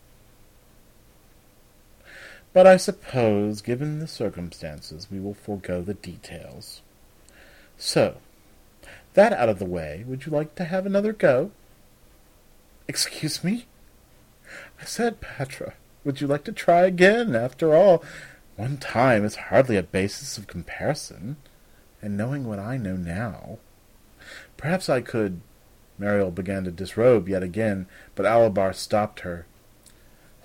But 2.54 2.66
I 2.66 2.78
suppose, 2.78 3.62
given 3.62 4.00
the 4.00 4.08
circumstances, 4.08 5.10
we 5.12 5.20
will 5.20 5.34
forego 5.34 5.82
the 5.82 5.96
details. 5.96 6.82
So, 7.78 8.20
that 9.16 9.34
out 9.34 9.50
of 9.50 9.60
the 9.60 9.66
way, 9.66 10.06
would 10.08 10.26
you 10.26 10.32
like 10.32 10.56
to 10.56 10.64
have 10.64 10.86
another 10.86 11.12
go? 11.12 11.52
Excuse 12.88 13.44
me? 13.44 13.66
I 14.82 14.86
said, 14.86 15.20
Patra. 15.20 15.74
Would 16.06 16.22
you 16.22 16.28
like 16.28 16.46
to 16.46 16.54
try 16.54 16.86
again? 16.86 17.36
After 17.36 17.76
all, 17.76 18.02
one 18.56 18.78
time 18.78 19.26
is 19.26 19.36
hardly 19.36 19.76
a 19.76 19.84
basis 19.84 20.38
of 20.38 20.48
comparison. 20.48 21.36
And 22.06 22.18
knowing 22.18 22.48
what 22.48 22.60
I 22.60 22.78
know 22.78 22.96
now, 22.96 23.58
perhaps 24.58 24.90
I 24.90 25.02
could. 25.02 25.42
Mariel 25.98 26.30
began 26.30 26.64
to 26.66 26.72
disrobe 26.72 27.28
yet 27.28 27.42
again, 27.42 27.88
but 28.14 28.28
Alabar 28.28 28.76
stopped 28.76 29.22
her. 29.22 29.48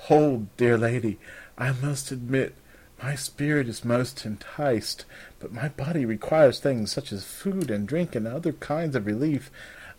Hold, 0.09 0.57
dear 0.57 0.79
lady, 0.79 1.19
I 1.59 1.73
must 1.73 2.12
admit 2.12 2.55
my 3.02 3.14
spirit 3.14 3.69
is 3.69 3.85
most 3.85 4.25
enticed, 4.25 5.05
but 5.38 5.52
my 5.52 5.69
body 5.69 6.07
requires 6.07 6.61
things 6.61 6.93
such 6.93 7.12
as 7.12 7.25
food 7.26 7.71
and 7.71 7.87
drink 7.87 8.14
and 8.14 8.26
other 8.26 8.52
kinds 8.52 8.97
of 8.97 9.05
relief. 9.05 9.50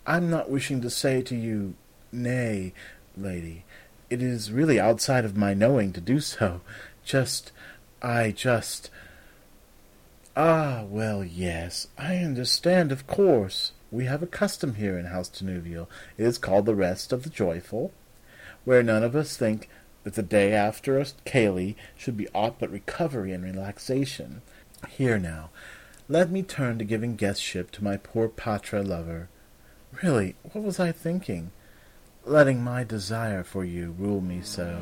I'm 0.04 0.28
not 0.28 0.50
wishing 0.50 0.80
to 0.80 0.90
say 0.90 1.22
to 1.22 1.36
you, 1.36 1.74
nay, 2.10 2.74
lady, 3.16 3.64
it 4.10 4.20
is 4.20 4.50
really 4.50 4.80
outside 4.80 5.24
of 5.24 5.36
my 5.36 5.54
knowing 5.54 5.92
to 5.92 6.00
do 6.00 6.18
so. 6.18 6.60
Just, 7.04 7.52
I 8.02 8.32
just. 8.32 8.90
Ah, 10.36 10.84
well, 10.88 11.22
yes, 11.22 11.88
I 11.98 12.16
understand, 12.16 12.90
of 12.90 13.06
course. 13.06 13.72
We 13.90 14.06
have 14.06 14.22
a 14.22 14.26
custom 14.26 14.76
here 14.76 14.98
in 14.98 15.06
House 15.06 15.28
Tenuvial. 15.28 15.88
It 16.16 16.24
is 16.24 16.38
called 16.38 16.66
the 16.66 16.74
Rest 16.74 17.12
of 17.12 17.22
the 17.22 17.30
Joyful, 17.30 17.92
where 18.64 18.82
none 18.82 19.02
of 19.02 19.14
us 19.14 19.36
think 19.36 19.68
that 20.04 20.14
the 20.14 20.22
day 20.22 20.52
after 20.52 20.98
a 20.98 21.04
Ceilidh 21.04 21.76
should 21.96 22.16
be 22.16 22.28
aught 22.34 22.58
but 22.58 22.70
recovery 22.70 23.32
and 23.32 23.44
relaxation. 23.44 24.42
Here 24.88 25.18
now, 25.18 25.50
let 26.08 26.30
me 26.30 26.42
turn 26.42 26.78
to 26.78 26.84
giving 26.84 27.16
guestship 27.16 27.70
to 27.72 27.84
my 27.84 27.96
poor 27.96 28.28
Patra 28.28 28.82
lover. 28.82 29.28
Really, 30.02 30.36
what 30.42 30.64
was 30.64 30.80
I 30.80 30.92
thinking? 30.92 31.50
letting 32.24 32.62
my 32.62 32.84
desire 32.84 33.42
for 33.42 33.64
you 33.64 33.94
rule 33.98 34.20
me 34.20 34.40
so. 34.42 34.80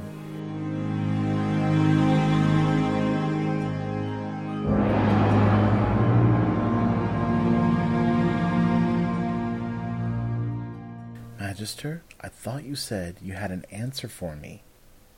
I 12.20 12.28
thought 12.28 12.64
you 12.64 12.74
said 12.74 13.16
you 13.22 13.34
had 13.34 13.50
an 13.50 13.64
answer 13.70 14.08
for 14.08 14.34
me, 14.36 14.62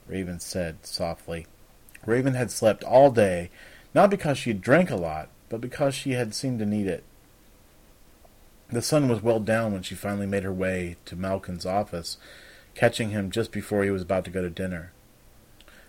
Raven 0.06 0.40
said 0.40 0.84
softly. 0.84 1.46
Raven 2.04 2.34
had 2.34 2.50
slept 2.50 2.82
all 2.82 3.10
day, 3.10 3.50
not 3.94 4.10
because 4.10 4.38
she 4.38 4.50
had 4.50 4.60
drank 4.60 4.90
a 4.90 4.96
lot, 4.96 5.28
but 5.48 5.60
because 5.60 5.94
she 5.94 6.12
had 6.12 6.34
seemed 6.34 6.58
to 6.58 6.66
need 6.66 6.86
it. 6.86 7.04
The 8.70 8.82
sun 8.82 9.08
was 9.08 9.22
well 9.22 9.38
down 9.38 9.72
when 9.72 9.82
she 9.82 9.94
finally 9.94 10.26
made 10.26 10.44
her 10.44 10.52
way 10.52 10.96
to 11.04 11.14
Malkin's 11.14 11.66
office, 11.66 12.16
catching 12.74 13.10
him 13.10 13.30
just 13.30 13.52
before 13.52 13.84
he 13.84 13.90
was 13.90 14.02
about 14.02 14.24
to 14.24 14.30
go 14.30 14.40
to 14.40 14.50
dinner. 14.50 14.92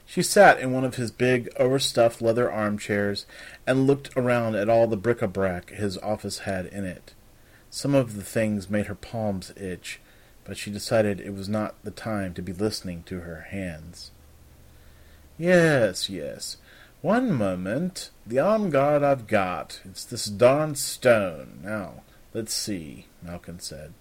She 0.06 0.22
sat 0.22 0.60
in 0.60 0.74
one 0.74 0.84
of 0.84 0.96
his 0.96 1.12
big, 1.12 1.50
overstuffed 1.58 2.22
leather 2.22 2.52
armchairs 2.52 3.26
and 3.66 3.88
looked 3.88 4.10
around 4.18 4.56
at 4.56 4.70
all 4.70 4.86
the 4.86 4.98
bric-a-brac 4.98 5.70
his 5.70 5.98
office 6.00 6.40
had 6.40 6.66
in 6.66 6.84
it. 6.84 7.14
Some 7.70 7.96
of 7.96 8.16
the 8.16 8.24
things 8.24 8.70
made 8.70 8.88
her 8.88 8.96
palms 8.96 9.54
itch, 9.56 10.00
but 10.46 10.58
she 10.58 10.72
decided 10.72 11.20
it 11.20 11.34
was 11.34 11.50
not 11.50 11.76
the 11.84 11.92
time 11.92 12.34
to 12.34 12.42
be 12.42 12.54
listening 12.54 13.04
to 13.04 13.22
her 13.22 13.48
hands. 13.50 14.12
Yes, 15.38 16.10
yes. 16.10 16.58
One 17.02 17.32
moment. 17.34 18.12
The 18.26 18.40
arm 18.40 18.70
guard 18.70 19.04
I've 19.04 19.28
got. 19.28 19.82
It's 19.84 20.06
this 20.06 20.26
darn 20.26 20.76
stone. 20.76 21.60
Now, 21.64 22.04
let's 22.34 22.54
see, 22.54 23.08
Malkin 23.22 23.60
said. 23.60 23.94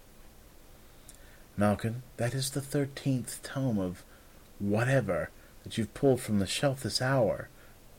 Malkin, 1.57 2.03
that 2.17 2.33
is 2.33 2.51
the 2.51 2.61
thirteenth 2.61 3.43
tome 3.43 3.77
of 3.79 4.03
whatever 4.59 5.29
that 5.63 5.77
you've 5.77 5.93
pulled 5.93 6.21
from 6.21 6.39
the 6.39 6.47
shelf 6.47 6.83
this 6.83 7.01
hour. 7.01 7.49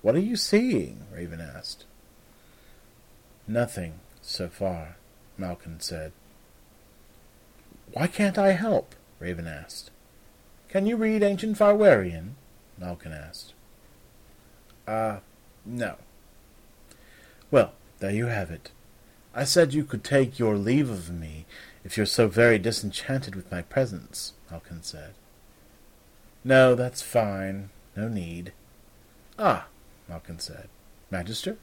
What 0.02 0.14
are 0.14 0.20
you 0.20 0.36
seeing? 0.36 1.06
Raven 1.12 1.40
asked. 1.40 1.84
Nothing, 3.46 4.00
so 4.22 4.48
far, 4.48 4.96
Malkin 5.36 5.80
said. 5.80 6.12
Why 7.94 8.08
can't 8.08 8.36
I 8.38 8.52
help? 8.52 8.96
Raven 9.20 9.46
asked. 9.46 9.92
Can 10.68 10.84
you 10.84 10.96
read 10.96 11.22
Ancient 11.22 11.56
Farwarian? 11.56 12.34
Malkin 12.76 13.12
asked. 13.12 13.54
Ah, 14.88 14.90
uh, 14.90 15.20
no. 15.64 15.94
Well, 17.52 17.72
there 18.00 18.10
you 18.10 18.26
have 18.26 18.50
it. 18.50 18.72
I 19.32 19.44
said 19.44 19.72
you 19.72 19.84
could 19.84 20.02
take 20.02 20.40
your 20.40 20.56
leave 20.56 20.90
of 20.90 21.08
me 21.08 21.46
if 21.84 21.96
you're 21.96 22.04
so 22.04 22.26
very 22.26 22.58
disenchanted 22.58 23.36
with 23.36 23.50
my 23.52 23.62
presence, 23.62 24.32
Malkin 24.50 24.82
said. 24.82 25.14
No, 26.42 26.74
that's 26.74 27.00
fine. 27.00 27.70
No 27.94 28.08
need. 28.08 28.52
Ah, 29.38 29.68
Malkin 30.08 30.40
said. 30.40 30.68
Magister? 31.12 31.58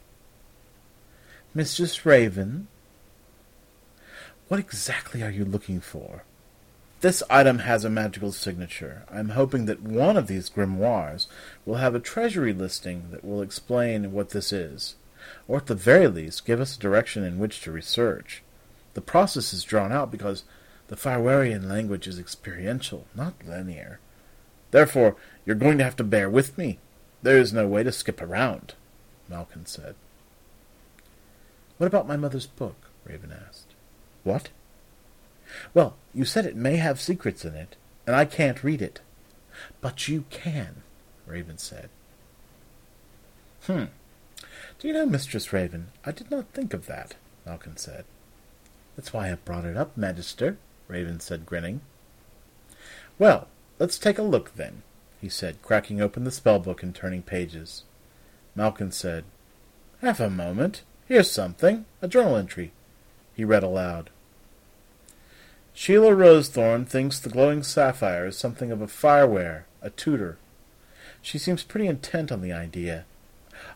Mistress 1.54 2.06
Raven? 2.06 2.70
What 4.52 4.60
exactly 4.60 5.24
are 5.24 5.32
you 5.32 5.46
looking 5.46 5.80
for? 5.80 6.26
This 7.00 7.24
item 7.30 7.60
has 7.60 7.86
a 7.86 7.90
magical 7.90 8.34
signature. 8.34 9.04
I'm 9.10 9.30
hoping 9.30 9.64
that 9.68 9.82
one 9.82 10.18
of 10.18 10.28
these 10.28 10.50
grimoires 10.50 11.28
will 11.66 11.76
have 11.76 11.96
a 11.96 12.02
treasury 12.02 12.52
listing 12.52 13.12
that 13.12 13.24
will 13.24 13.42
explain 13.42 14.12
what 14.12 14.32
this 14.32 14.52
is, 14.52 14.96
or 15.48 15.60
at 15.60 15.68
the 15.68 15.74
very 15.74 16.10
least 16.10 16.46
give 16.46 16.60
us 16.60 16.76
a 16.76 16.80
direction 16.82 17.24
in 17.24 17.40
which 17.40 17.62
to 17.62 17.72
research. 17.72 18.44
The 18.94 19.00
process 19.00 19.54
is 19.54 19.64
drawn 19.64 19.94
out 19.94 20.12
because 20.12 20.44
the 20.90 20.98
Farwarian 20.98 21.70
language 21.70 22.06
is 22.06 22.20
experiential, 22.20 23.06
not 23.16 23.36
linear. 23.48 24.02
Therefore, 24.72 25.16
you're 25.46 25.56
going 25.56 25.78
to 25.78 25.86
have 25.86 25.96
to 25.96 26.04
bear 26.04 26.30
with 26.30 26.58
me. 26.58 26.78
There 27.24 27.38
is 27.38 27.54
no 27.54 27.70
way 27.70 27.84
to 27.84 27.92
skip 27.94 28.22
around, 28.22 28.74
Malkin 29.30 29.66
said. 29.66 29.96
What 31.78 31.88
about 31.88 32.06
my 32.06 32.18
mother's 32.18 32.48
book? 32.48 32.76
Raven 33.06 33.32
asked. 33.48 33.71
What? 34.24 34.50
Well, 35.74 35.96
you 36.14 36.26
said 36.26 36.46
it 36.46 36.56
may 36.56 36.78
have 36.78 37.02
secrets 37.02 37.46
in 37.46 37.56
it, 37.56 37.76
and 38.06 38.16
I 38.16 38.26
can't 38.26 38.64
read 38.64 38.82
it. 38.82 39.02
But 39.82 40.08
you 40.08 40.26
can, 40.30 40.84
Raven 41.26 41.58
said. 41.58 41.90
Hmm. 43.64 43.86
Do 44.80 44.88
you 44.88 44.94
know, 44.94 45.06
Mistress 45.06 45.54
Raven, 45.54 45.90
I 46.06 46.12
did 46.12 46.32
not 46.32 46.48
think 46.54 46.74
of 46.74 46.88
that, 46.88 47.16
Malkin 47.46 47.78
said. 47.78 48.06
That's 48.96 49.14
why 49.14 49.32
I 49.32 49.36
brought 49.36 49.66
it 49.66 49.78
up, 49.78 49.96
Magister, 49.96 50.58
Raven 50.88 51.20
said, 51.20 51.46
grinning. 51.46 51.82
Well, 53.20 53.48
let's 53.78 54.00
take 54.00 54.18
a 54.18 54.24
look, 54.24 54.56
then, 54.56 54.82
he 55.20 55.30
said, 55.30 55.62
cracking 55.62 56.02
open 56.02 56.24
the 56.24 56.32
spell-book 56.32 56.82
and 56.82 56.96
turning 56.96 57.22
pages. 57.22 57.84
Malkin 58.56 58.92
said, 58.92 59.24
Half 60.02 60.20
a 60.20 60.30
moment. 60.32 60.82
Here's 61.08 61.30
something. 61.30 61.86
A 62.02 62.08
journal 62.08 62.36
entry. 62.36 62.72
He 63.36 63.46
read 63.46 63.64
aloud. 63.64 64.10
Sheila 65.74 66.12
Rosethorn 66.12 66.86
thinks 66.86 67.20
the 67.20 67.30
glowing 67.30 67.64
sapphire 67.64 68.28
is 68.28 68.38
something 68.38 68.72
of 68.72 68.82
a 68.82 68.88
fireware, 68.88 69.64
a 69.82 69.90
tutor. 69.90 70.38
She 71.22 71.38
seems 71.38 71.64
pretty 71.64 71.88
intent 71.88 72.32
on 72.32 72.42
the 72.42 72.52
idea. 72.52 73.06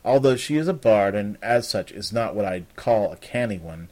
Although 0.04 0.36
she 0.36 0.58
is 0.58 0.68
a 0.68 0.74
bard, 0.74 1.16
and 1.16 1.38
as 1.42 1.68
such 1.68 1.92
is 1.92 2.12
not 2.12 2.36
what 2.36 2.46
I'd 2.46 2.76
call 2.76 3.12
a 3.12 3.18
canny 3.18 3.58
one, 3.58 3.90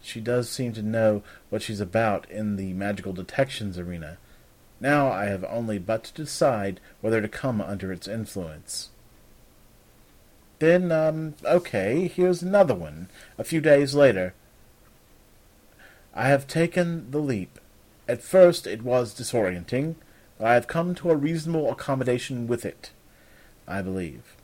she 0.00 0.20
does 0.20 0.50
seem 0.50 0.72
to 0.74 0.82
know 0.82 1.22
what 1.48 1.62
she's 1.62 1.80
about 1.80 2.30
in 2.30 2.56
the 2.56 2.72
magical 2.72 3.12
detections 3.12 3.78
arena. 3.78 4.18
Now 4.80 5.10
I 5.10 5.26
have 5.26 5.44
only 5.44 5.78
but 5.78 6.04
to 6.04 6.14
decide 6.14 6.80
whether 7.00 7.20
to 7.20 7.28
come 7.28 7.60
under 7.60 7.92
its 7.92 8.08
influence. 8.08 8.90
Then, 10.58 10.92
um, 10.92 11.34
okay, 11.44 12.08
here's 12.08 12.42
another 12.42 12.74
one. 12.74 13.08
A 13.38 13.44
few 13.44 13.60
days 13.60 13.94
later. 13.94 14.34
I 16.14 16.28
have 16.28 16.46
taken 16.46 17.10
the 17.10 17.18
leap. 17.18 17.58
At 18.08 18.22
first 18.22 18.66
it 18.66 18.82
was 18.82 19.14
disorienting, 19.14 19.96
but 20.38 20.46
I 20.46 20.54
have 20.54 20.68
come 20.68 20.94
to 20.96 21.10
a 21.10 21.16
reasonable 21.16 21.70
accommodation 21.70 22.46
with 22.46 22.64
it, 22.64 22.92
I 23.66 23.82
believe. 23.82 24.36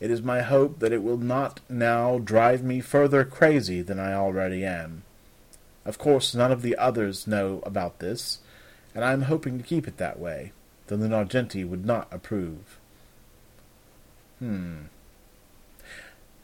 It 0.00 0.10
is 0.10 0.22
my 0.22 0.40
hope 0.40 0.78
that 0.78 0.92
it 0.92 1.02
will 1.02 1.18
not 1.18 1.60
now 1.68 2.18
drive 2.18 2.64
me 2.64 2.80
further 2.80 3.24
crazy 3.24 3.82
than 3.82 4.00
I 4.00 4.14
already 4.14 4.64
am. 4.64 5.04
Of 5.84 5.98
course, 5.98 6.34
none 6.34 6.50
of 6.50 6.62
the 6.62 6.76
others 6.76 7.26
know 7.26 7.62
about 7.64 7.98
this, 7.98 8.38
and 8.94 9.04
I 9.04 9.12
am 9.12 9.22
hoping 9.22 9.58
to 9.58 9.64
keep 9.64 9.86
it 9.86 9.98
that 9.98 10.18
way. 10.18 10.52
The 10.86 10.96
Lunargenti 10.96 11.68
would 11.68 11.84
not 11.84 12.08
approve. 12.10 12.78
Hmm. 14.38 14.84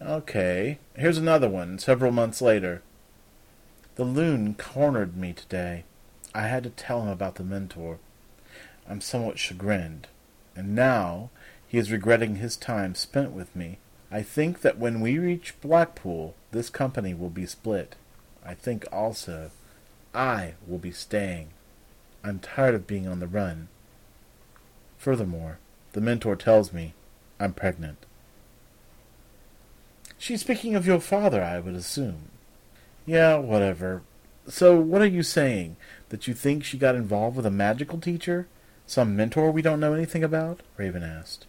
Okay, 0.00 0.78
here's 0.94 1.18
another 1.18 1.48
one, 1.48 1.78
several 1.78 2.12
months 2.12 2.40
later. 2.40 2.82
The 3.98 4.04
loon 4.04 4.54
cornered 4.54 5.16
me 5.16 5.32
today. 5.32 5.82
I 6.32 6.42
had 6.42 6.62
to 6.62 6.70
tell 6.70 7.02
him 7.02 7.08
about 7.08 7.34
the 7.34 7.42
mentor. 7.42 7.98
I'm 8.88 9.00
somewhat 9.00 9.40
chagrined, 9.40 10.06
and 10.54 10.72
now 10.72 11.30
he 11.66 11.78
is 11.78 11.90
regretting 11.90 12.36
his 12.36 12.54
time 12.56 12.94
spent 12.94 13.32
with 13.32 13.56
me. 13.56 13.78
I 14.08 14.22
think 14.22 14.60
that 14.60 14.78
when 14.78 15.00
we 15.00 15.18
reach 15.18 15.60
Blackpool, 15.60 16.36
this 16.52 16.70
company 16.70 17.12
will 17.12 17.28
be 17.28 17.44
split. 17.44 17.96
I 18.46 18.54
think 18.54 18.84
also 18.92 19.50
I 20.14 20.54
will 20.64 20.78
be 20.78 20.92
staying. 20.92 21.48
I'm 22.22 22.38
tired 22.38 22.76
of 22.76 22.86
being 22.86 23.08
on 23.08 23.18
the 23.18 23.26
run. 23.26 23.66
Furthermore, 24.96 25.58
the 25.92 26.00
mentor 26.00 26.36
tells 26.36 26.72
me 26.72 26.94
I'm 27.40 27.52
pregnant. 27.52 28.06
She's 30.18 30.42
speaking 30.42 30.76
of 30.76 30.86
your 30.86 31.00
father, 31.00 31.42
I 31.42 31.58
would 31.58 31.74
assume. 31.74 32.28
Yeah, 33.08 33.36
whatever. 33.36 34.02
So, 34.48 34.78
what 34.78 35.00
are 35.00 35.06
you 35.06 35.22
saying? 35.22 35.76
That 36.10 36.28
you 36.28 36.34
think 36.34 36.62
she 36.62 36.76
got 36.76 36.94
involved 36.94 37.38
with 37.38 37.46
a 37.46 37.50
magical 37.50 37.98
teacher? 37.98 38.48
Some 38.86 39.16
mentor 39.16 39.50
we 39.50 39.62
don't 39.62 39.80
know 39.80 39.94
anything 39.94 40.22
about? 40.22 40.60
Raven 40.76 41.02
asked. 41.02 41.46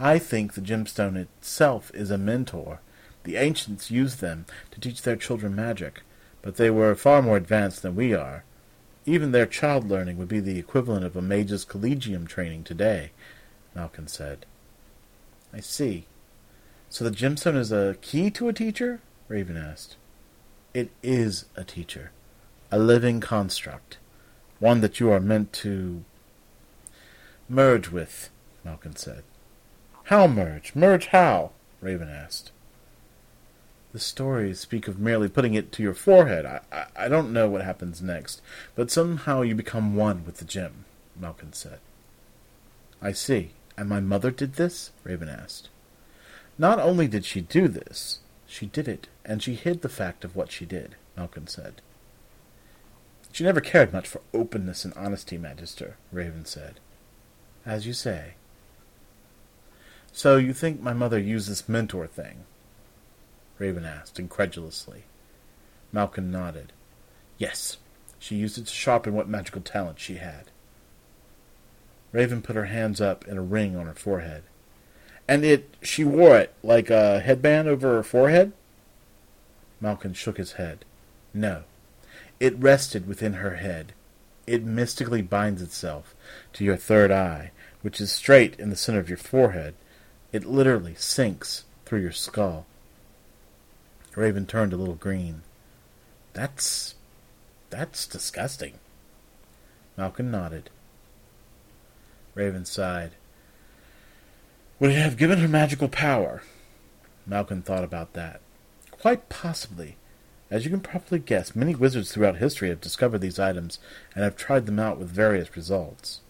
I 0.00 0.18
think 0.18 0.54
the 0.54 0.62
gemstone 0.62 1.16
itself 1.16 1.90
is 1.92 2.10
a 2.10 2.16
mentor. 2.16 2.80
The 3.24 3.36
ancients 3.36 3.90
used 3.90 4.22
them 4.22 4.46
to 4.70 4.80
teach 4.80 5.02
their 5.02 5.16
children 5.16 5.54
magic, 5.54 6.00
but 6.40 6.56
they 6.56 6.70
were 6.70 6.94
far 6.94 7.20
more 7.20 7.36
advanced 7.36 7.82
than 7.82 7.94
we 7.94 8.14
are. 8.14 8.42
Even 9.04 9.32
their 9.32 9.44
child 9.44 9.86
learning 9.90 10.16
would 10.16 10.28
be 10.28 10.40
the 10.40 10.58
equivalent 10.58 11.04
of 11.04 11.14
a 11.14 11.20
mage's 11.20 11.66
collegium 11.66 12.26
training 12.26 12.64
today, 12.64 13.10
Malkin 13.74 14.08
said. 14.08 14.46
I 15.52 15.60
see. 15.60 16.06
So 16.88 17.04
the 17.04 17.10
gemstone 17.10 17.56
is 17.56 17.70
a 17.70 17.98
key 18.00 18.30
to 18.30 18.48
a 18.48 18.54
teacher? 18.54 19.00
Raven 19.28 19.58
asked. 19.58 19.96
It 20.74 20.90
is 21.04 21.44
a 21.54 21.62
teacher, 21.62 22.10
a 22.72 22.80
living 22.80 23.20
construct, 23.20 23.98
one 24.58 24.80
that 24.80 24.98
you 24.98 25.08
are 25.12 25.20
meant 25.20 25.52
to 25.52 26.04
merge 27.48 27.90
with, 27.90 28.28
Malkin 28.64 28.96
said. 28.96 29.22
How 30.04 30.26
merge? 30.26 30.74
Merge 30.74 31.06
how? 31.06 31.52
Raven 31.80 32.08
asked. 32.08 32.50
The 33.92 34.00
stories 34.00 34.58
speak 34.58 34.88
of 34.88 34.98
merely 34.98 35.28
putting 35.28 35.54
it 35.54 35.70
to 35.72 35.82
your 35.84 35.94
forehead. 35.94 36.44
I, 36.44 36.62
I, 36.72 36.86
I 37.04 37.08
don't 37.08 37.32
know 37.32 37.48
what 37.48 37.62
happens 37.62 38.02
next, 38.02 38.42
but 38.74 38.90
somehow 38.90 39.42
you 39.42 39.54
become 39.54 39.94
one 39.94 40.26
with 40.26 40.38
the 40.38 40.44
gem, 40.44 40.86
Malkin 41.14 41.52
said. 41.52 41.78
I 43.00 43.12
see. 43.12 43.52
And 43.76 43.88
my 43.88 44.00
mother 44.00 44.32
did 44.32 44.54
this? 44.54 44.90
Raven 45.04 45.28
asked. 45.28 45.68
Not 46.58 46.80
only 46.80 47.06
did 47.06 47.24
she 47.24 47.40
do 47.40 47.68
this, 47.68 48.18
she 48.46 48.66
did 48.66 48.88
it, 48.88 49.08
and 49.24 49.42
she 49.42 49.54
hid 49.54 49.82
the 49.82 49.88
fact 49.88 50.24
of 50.24 50.36
what 50.36 50.50
she 50.50 50.64
did, 50.64 50.96
Malkin 51.16 51.46
said. 51.46 51.80
She 53.32 53.44
never 53.44 53.60
cared 53.60 53.92
much 53.92 54.06
for 54.06 54.20
openness 54.32 54.84
and 54.84 54.94
honesty, 54.94 55.36
Magister, 55.38 55.96
Raven 56.12 56.44
said. 56.44 56.78
As 57.66 57.86
you 57.86 57.92
say. 57.92 58.34
So 60.12 60.36
you 60.36 60.52
think 60.52 60.80
my 60.80 60.92
mother 60.92 61.18
used 61.18 61.48
this 61.48 61.68
mentor 61.68 62.06
thing? 62.06 62.44
Raven 63.58 63.84
asked, 63.84 64.20
incredulously. 64.20 65.04
Malkin 65.92 66.30
nodded. 66.30 66.72
Yes, 67.38 67.78
she 68.18 68.36
used 68.36 68.56
it 68.58 68.66
to 68.66 68.72
sharpen 68.72 69.14
what 69.14 69.28
magical 69.28 69.60
talent 69.60 69.98
she 69.98 70.16
had. 70.16 70.50
Raven 72.12 72.42
put 72.42 72.54
her 72.54 72.66
hands 72.66 73.00
up 73.00 73.26
in 73.26 73.36
a 73.36 73.42
ring 73.42 73.76
on 73.76 73.86
her 73.86 73.94
forehead. 73.94 74.44
And 75.26 75.44
it 75.44 75.74
she 75.82 76.04
wore 76.04 76.36
it 76.38 76.54
like 76.62 76.90
a 76.90 77.20
headband 77.20 77.68
over 77.68 77.94
her 77.96 78.02
forehead? 78.02 78.52
Malkin 79.80 80.12
shook 80.12 80.36
his 80.36 80.52
head. 80.52 80.84
No. 81.32 81.64
It 82.40 82.58
rested 82.58 83.06
within 83.06 83.34
her 83.34 83.56
head. 83.56 83.92
It 84.46 84.62
mystically 84.64 85.22
binds 85.22 85.62
itself 85.62 86.14
to 86.52 86.64
your 86.64 86.76
third 86.76 87.10
eye, 87.10 87.50
which 87.82 88.00
is 88.00 88.12
straight 88.12 88.58
in 88.58 88.70
the 88.70 88.76
center 88.76 88.98
of 88.98 89.08
your 89.08 89.18
forehead. 89.18 89.74
It 90.32 90.44
literally 90.44 90.94
sinks 90.96 91.64
through 91.84 92.00
your 92.00 92.12
skull. 92.12 92.66
Raven 94.16 94.46
turned 94.46 94.72
a 94.72 94.76
little 94.76 94.94
green. 94.94 95.42
That's. 96.34 96.94
that's 97.70 98.06
disgusting. 98.06 98.74
Malkin 99.96 100.30
nodded. 100.30 100.70
Raven 102.34 102.64
sighed. 102.64 103.12
Would 104.80 104.90
it 104.90 104.94
have 104.94 105.16
given 105.16 105.38
her 105.38 105.48
magical 105.48 105.88
power? 105.88 106.42
Malkin 107.26 107.62
thought 107.62 107.84
about 107.84 108.12
that. 108.14 108.40
Quite 108.90 109.28
possibly. 109.28 109.96
As 110.50 110.64
you 110.64 110.70
can 110.70 110.80
probably 110.80 111.18
guess, 111.18 111.56
many 111.56 111.74
wizards 111.74 112.12
throughout 112.12 112.36
history 112.36 112.68
have 112.68 112.80
discovered 112.80 113.18
these 113.18 113.38
items 113.38 113.78
and 114.14 114.24
have 114.24 114.36
tried 114.36 114.66
them 114.66 114.78
out 114.78 114.98
with 114.98 115.08
various 115.08 115.56
results. 115.56 116.20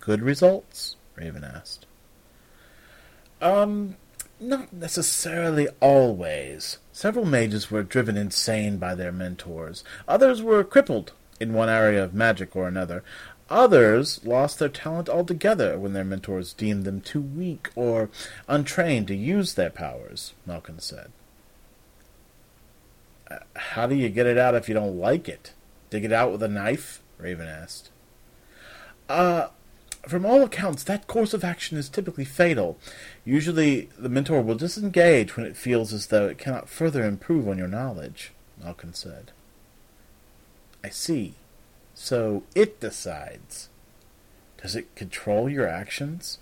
Good 0.00 0.22
results? 0.22 0.96
Raven 1.16 1.44
asked. 1.44 1.86
Um, 3.40 3.96
not 4.38 4.72
necessarily 4.72 5.68
always. 5.80 6.78
Several 6.92 7.24
mages 7.24 7.70
were 7.70 7.82
driven 7.82 8.16
insane 8.16 8.78
by 8.78 8.94
their 8.94 9.12
mentors. 9.12 9.84
Others 10.06 10.42
were 10.42 10.64
crippled 10.64 11.12
in 11.38 11.54
one 11.54 11.68
area 11.68 12.04
of 12.04 12.14
magic 12.14 12.54
or 12.54 12.68
another. 12.68 13.02
Others 13.50 14.24
lost 14.24 14.60
their 14.60 14.68
talent 14.68 15.08
altogether 15.08 15.76
when 15.76 15.92
their 15.92 16.04
mentors 16.04 16.52
deemed 16.52 16.84
them 16.84 17.00
too 17.00 17.20
weak 17.20 17.70
or 17.74 18.08
untrained 18.46 19.08
to 19.08 19.14
use 19.14 19.54
their 19.54 19.70
powers, 19.70 20.34
Malkin 20.46 20.78
said. 20.78 21.10
How 23.56 23.86
do 23.86 23.96
you 23.96 24.08
get 24.08 24.26
it 24.26 24.38
out 24.38 24.54
if 24.54 24.68
you 24.68 24.74
don't 24.74 24.98
like 24.98 25.28
it? 25.28 25.52
Dig 25.90 26.04
it 26.04 26.12
out 26.12 26.30
with 26.30 26.42
a 26.42 26.48
knife? 26.48 27.02
Raven 27.18 27.48
asked. 27.48 27.90
Uh, 29.08 29.48
from 30.06 30.24
all 30.24 30.42
accounts, 30.42 30.84
that 30.84 31.08
course 31.08 31.34
of 31.34 31.44
action 31.44 31.76
is 31.76 31.88
typically 31.88 32.24
fatal. 32.24 32.78
Usually, 33.24 33.90
the 33.98 34.08
mentor 34.08 34.40
will 34.40 34.54
disengage 34.54 35.36
when 35.36 35.44
it 35.44 35.56
feels 35.56 35.92
as 35.92 36.06
though 36.06 36.28
it 36.28 36.38
cannot 36.38 36.68
further 36.68 37.04
improve 37.04 37.48
on 37.48 37.58
your 37.58 37.68
knowledge, 37.68 38.32
Malkin 38.62 38.94
said. 38.94 39.32
I 40.82 40.88
see. 40.88 41.34
So 42.02 42.44
it 42.54 42.80
decides. 42.80 43.68
Does 44.62 44.74
it 44.74 44.96
control 44.96 45.50
your 45.50 45.68
actions? 45.68 46.38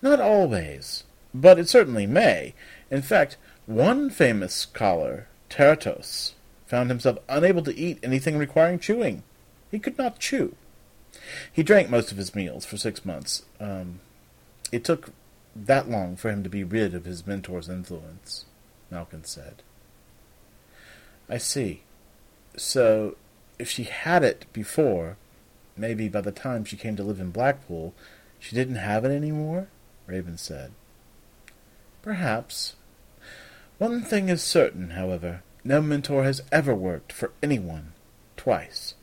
Not 0.00 0.20
always, 0.20 1.02
but 1.34 1.58
it 1.58 1.68
certainly 1.68 2.06
may. 2.06 2.54
In 2.92 3.02
fact, 3.02 3.36
one 3.66 4.08
famous 4.08 4.54
scholar, 4.54 5.26
Teratos, 5.50 6.34
found 6.68 6.90
himself 6.90 7.18
unable 7.28 7.62
to 7.64 7.76
eat 7.76 7.98
anything 8.00 8.38
requiring 8.38 8.78
chewing. 8.78 9.24
He 9.68 9.80
could 9.80 9.98
not 9.98 10.20
chew. 10.20 10.54
He 11.52 11.64
drank 11.64 11.90
most 11.90 12.12
of 12.12 12.18
his 12.18 12.36
meals 12.36 12.64
for 12.64 12.76
six 12.76 13.04
months. 13.04 13.42
Um, 13.58 13.98
it 14.70 14.84
took 14.84 15.10
that 15.56 15.90
long 15.90 16.14
for 16.14 16.30
him 16.30 16.44
to 16.44 16.48
be 16.48 16.62
rid 16.62 16.94
of 16.94 17.04
his 17.04 17.26
mentor's 17.26 17.68
influence, 17.68 18.44
Malkin 18.92 19.24
said. 19.24 19.64
I 21.28 21.38
see. 21.38 21.82
So, 22.56 23.16
if 23.58 23.70
she 23.70 23.84
had 23.84 24.22
it 24.22 24.46
before, 24.52 25.16
maybe 25.76 26.08
by 26.08 26.20
the 26.20 26.32
time 26.32 26.64
she 26.64 26.76
came 26.76 26.96
to 26.96 27.02
live 27.02 27.20
in 27.20 27.30
Blackpool, 27.30 27.94
she 28.38 28.54
didn't 28.54 28.76
have 28.76 29.04
it 29.04 29.10
any 29.10 29.32
more? 29.32 29.68
Raven 30.06 30.38
said. 30.38 30.72
Perhaps, 32.02 32.76
one 33.78 34.02
thing 34.02 34.28
is 34.28 34.42
certain, 34.42 34.90
however. 34.90 35.42
No 35.64 35.82
mentor 35.82 36.24
has 36.24 36.42
ever 36.50 36.74
worked 36.74 37.12
for 37.12 37.32
anyone 37.42 37.92
twice. 38.36 38.94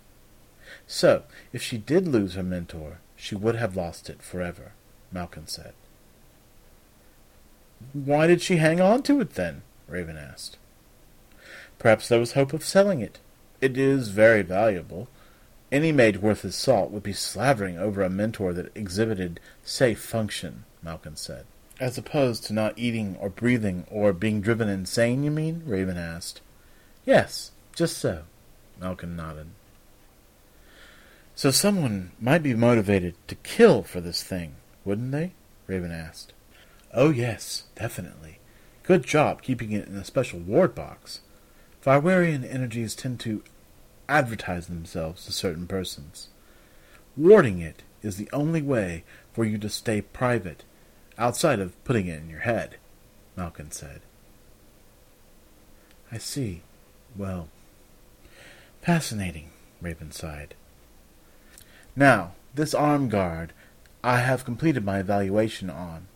So, 0.88 1.24
if 1.54 1.62
she 1.62 1.78
did 1.78 2.08
lose 2.08 2.36
her 2.36 2.44
mentor, 2.44 3.00
she 3.16 3.36
would 3.36 3.56
have 3.56 3.76
lost 3.76 4.10
it 4.10 4.22
forever, 4.22 4.74
Malkin 5.12 5.48
said. 5.48 5.74
Why 7.94 8.28
did 8.28 8.42
she 8.42 8.58
hang 8.58 8.82
on 8.82 9.04
to 9.04 9.20
it 9.22 9.32
then? 9.32 9.62
Raven 9.88 10.18
asked. 10.18 10.58
Perhaps 11.78 12.08
there 12.08 12.20
was 12.20 12.34
hope 12.34 12.54
of 12.54 12.64
selling 12.64 13.02
it. 13.02 13.20
It 13.62 13.78
is 13.78 14.10
very 14.10 14.42
valuable. 14.42 15.08
Any 15.72 15.92
mage 15.92 16.18
worth 16.18 16.44
his 16.44 16.56
salt 16.56 16.92
would 16.92 17.04
be 17.04 17.14
slavering 17.14 17.78
over 17.78 18.02
a 18.02 18.10
mentor 18.10 18.54
that 18.54 18.76
exhibited 18.76 19.40
safe 19.64 20.00
function, 20.00 20.66
Malkin 20.84 21.16
said. 21.16 21.46
As 21.80 21.98
opposed 21.98 22.46
to 22.46 22.54
not 22.54 22.78
eating 22.78 23.18
or 23.20 23.30
breathing 23.30 23.86
or 23.90 24.14
being 24.14 24.42
driven 24.42 24.70
insane, 24.70 25.24
you 25.24 25.32
mean? 25.32 25.64
Raven 25.66 25.98
asked. 25.98 26.42
Yes, 27.06 27.52
just 27.76 27.98
so. 27.98 28.24
Malkin 28.80 29.16
nodded. 29.16 29.48
So 31.36 31.52
someone 31.52 32.12
might 32.20 32.44
be 32.44 32.54
motivated 32.54 33.16
to 33.28 33.36
kill 33.36 33.84
for 33.84 34.00
this 34.00 34.24
thing, 34.24 34.56
wouldn't 34.86 35.12
they? 35.12 35.34
Raven 35.68 35.92
asked. 35.92 36.32
Oh, 36.94 37.10
yes, 37.10 37.64
definitely. 37.76 38.40
Good 38.84 39.04
job 39.04 39.42
keeping 39.42 39.74
it 39.74 39.88
in 39.88 39.98
a 39.98 40.06
special 40.06 40.40
ward 40.40 40.74
box. 40.76 41.20
Farwarian 41.86 42.44
energies 42.44 42.96
tend 42.96 43.20
to 43.20 43.44
advertise 44.10 44.66
themselves 44.66 45.24
to 45.24 45.32
certain 45.32 45.68
persons. 45.68 46.30
Warding 47.16 47.60
it 47.60 47.84
is 48.02 48.18
the 48.18 48.28
only 48.34 48.64
way 48.64 49.04
for 49.34 49.46
you 49.46 49.60
to 49.60 49.70
stay 49.70 50.02
private 50.02 50.64
outside 51.16 51.60
of 51.60 51.84
putting 51.84 52.08
it 52.08 52.18
in 52.18 52.28
your 52.28 52.40
head, 52.40 52.78
Malkin 53.36 53.70
said. 53.70 54.02
I 56.12 56.18
see. 56.18 56.64
Well, 57.16 57.50
fascinating, 58.82 59.52
Raven 59.80 60.12
sighed. 60.12 60.56
Now, 61.96 62.32
this 62.56 62.74
arm 62.74 63.10
guard 63.10 63.54
I 64.04 64.22
have 64.22 64.44
completed 64.44 64.84
my 64.84 64.98
evaluation 64.98 65.70
on. 65.70 66.08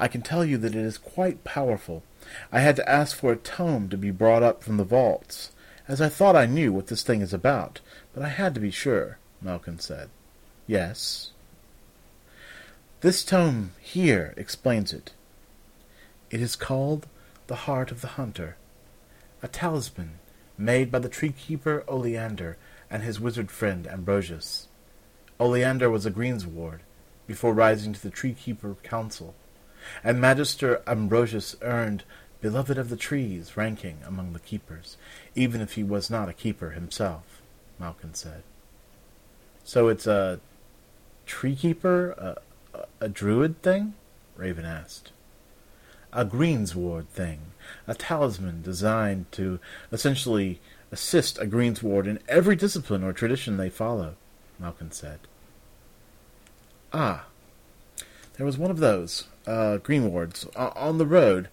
I 0.00 0.08
can 0.08 0.22
tell 0.22 0.44
you 0.44 0.58
that 0.58 0.74
it 0.74 0.84
is 0.84 0.98
quite 0.98 1.44
powerful. 1.44 2.02
I 2.50 2.60
had 2.60 2.76
to 2.76 2.88
ask 2.88 3.16
for 3.16 3.32
a 3.32 3.36
tome 3.36 3.88
to 3.88 3.96
be 3.96 4.10
brought 4.10 4.42
up 4.42 4.62
from 4.62 4.76
the 4.76 4.84
vaults, 4.84 5.50
as 5.88 6.00
I 6.00 6.08
thought 6.08 6.36
I 6.36 6.46
knew 6.46 6.72
what 6.72 6.86
this 6.86 7.02
thing 7.02 7.20
is 7.20 7.32
about, 7.32 7.80
but 8.14 8.22
I 8.22 8.28
had 8.28 8.54
to 8.54 8.60
be 8.60 8.70
sure, 8.70 9.18
Malkin 9.40 9.78
said. 9.78 10.10
Yes, 10.66 11.32
this 13.02 13.24
tome 13.24 13.72
here 13.80 14.32
explains 14.36 14.92
it. 14.92 15.12
It 16.30 16.40
is 16.40 16.54
called 16.54 17.08
The 17.48 17.66
Heart 17.66 17.90
of 17.90 18.00
the 18.00 18.14
Hunter, 18.14 18.56
a 19.42 19.48
talisman 19.48 20.20
made 20.56 20.92
by 20.92 21.00
the 21.00 21.08
tree 21.08 21.32
keeper 21.32 21.82
Oleander 21.88 22.56
and 22.88 23.02
his 23.02 23.18
wizard 23.18 23.50
friend 23.50 23.88
Ambrosius. 23.88 24.68
Oleander 25.40 25.90
was 25.90 26.06
a 26.06 26.12
greensward 26.12 26.82
before 27.26 27.52
rising 27.52 27.92
to 27.92 28.00
the 28.00 28.08
tree 28.08 28.34
keeper 28.34 28.76
council, 28.84 29.34
and 30.02 30.20
Magister 30.20 30.82
Ambrosius 30.86 31.56
earned 31.62 32.04
Beloved 32.40 32.76
of 32.76 32.88
the 32.88 32.96
Trees 32.96 33.56
ranking 33.56 33.98
among 34.04 34.32
the 34.32 34.40
keepers, 34.40 34.96
even 35.34 35.60
if 35.60 35.74
he 35.74 35.84
was 35.84 36.10
not 36.10 36.28
a 36.28 36.32
keeper 36.32 36.70
himself, 36.70 37.40
Malkin 37.78 38.14
said. 38.14 38.42
So 39.64 39.88
it's 39.88 40.06
a 40.06 40.40
tree 41.24 41.54
keeper, 41.54 42.10
a, 42.74 42.86
a 43.00 43.08
druid 43.08 43.62
thing? 43.62 43.94
Raven 44.36 44.64
asked. 44.64 45.12
A 46.12 46.24
greensward 46.24 47.06
thing. 47.08 47.52
A 47.86 47.94
talisman 47.94 48.60
designed 48.62 49.30
to 49.32 49.60
essentially 49.92 50.60
assist 50.90 51.38
a 51.38 51.46
greensward 51.46 52.06
in 52.06 52.18
every 52.28 52.56
discipline 52.56 53.04
or 53.04 53.12
tradition 53.12 53.56
they 53.56 53.70
follow, 53.70 54.16
Malkin 54.58 54.90
said. 54.90 55.20
Ah, 56.92 57.26
there 58.36 58.44
was 58.44 58.58
one 58.58 58.70
of 58.70 58.78
those, 58.78 59.28
uh, 59.46 59.78
greenwards, 59.78 60.46
uh, 60.56 60.70
on 60.76 60.98
the 60.98 61.06
road. 61.06 61.48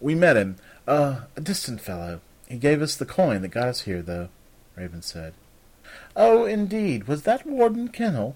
We 0.00 0.14
met 0.14 0.36
him, 0.36 0.56
uh, 0.86 1.22
a 1.36 1.40
distant 1.40 1.80
fellow. 1.80 2.20
He 2.48 2.56
gave 2.56 2.82
us 2.82 2.96
the 2.96 3.06
coin 3.06 3.42
that 3.42 3.48
got 3.48 3.68
us 3.68 3.82
here, 3.82 4.02
though, 4.02 4.28
Raven 4.76 5.02
said. 5.02 5.34
Oh, 6.16 6.44
indeed. 6.44 7.06
Was 7.06 7.22
that 7.22 7.46
Warden 7.46 7.88
Kennel? 7.88 8.34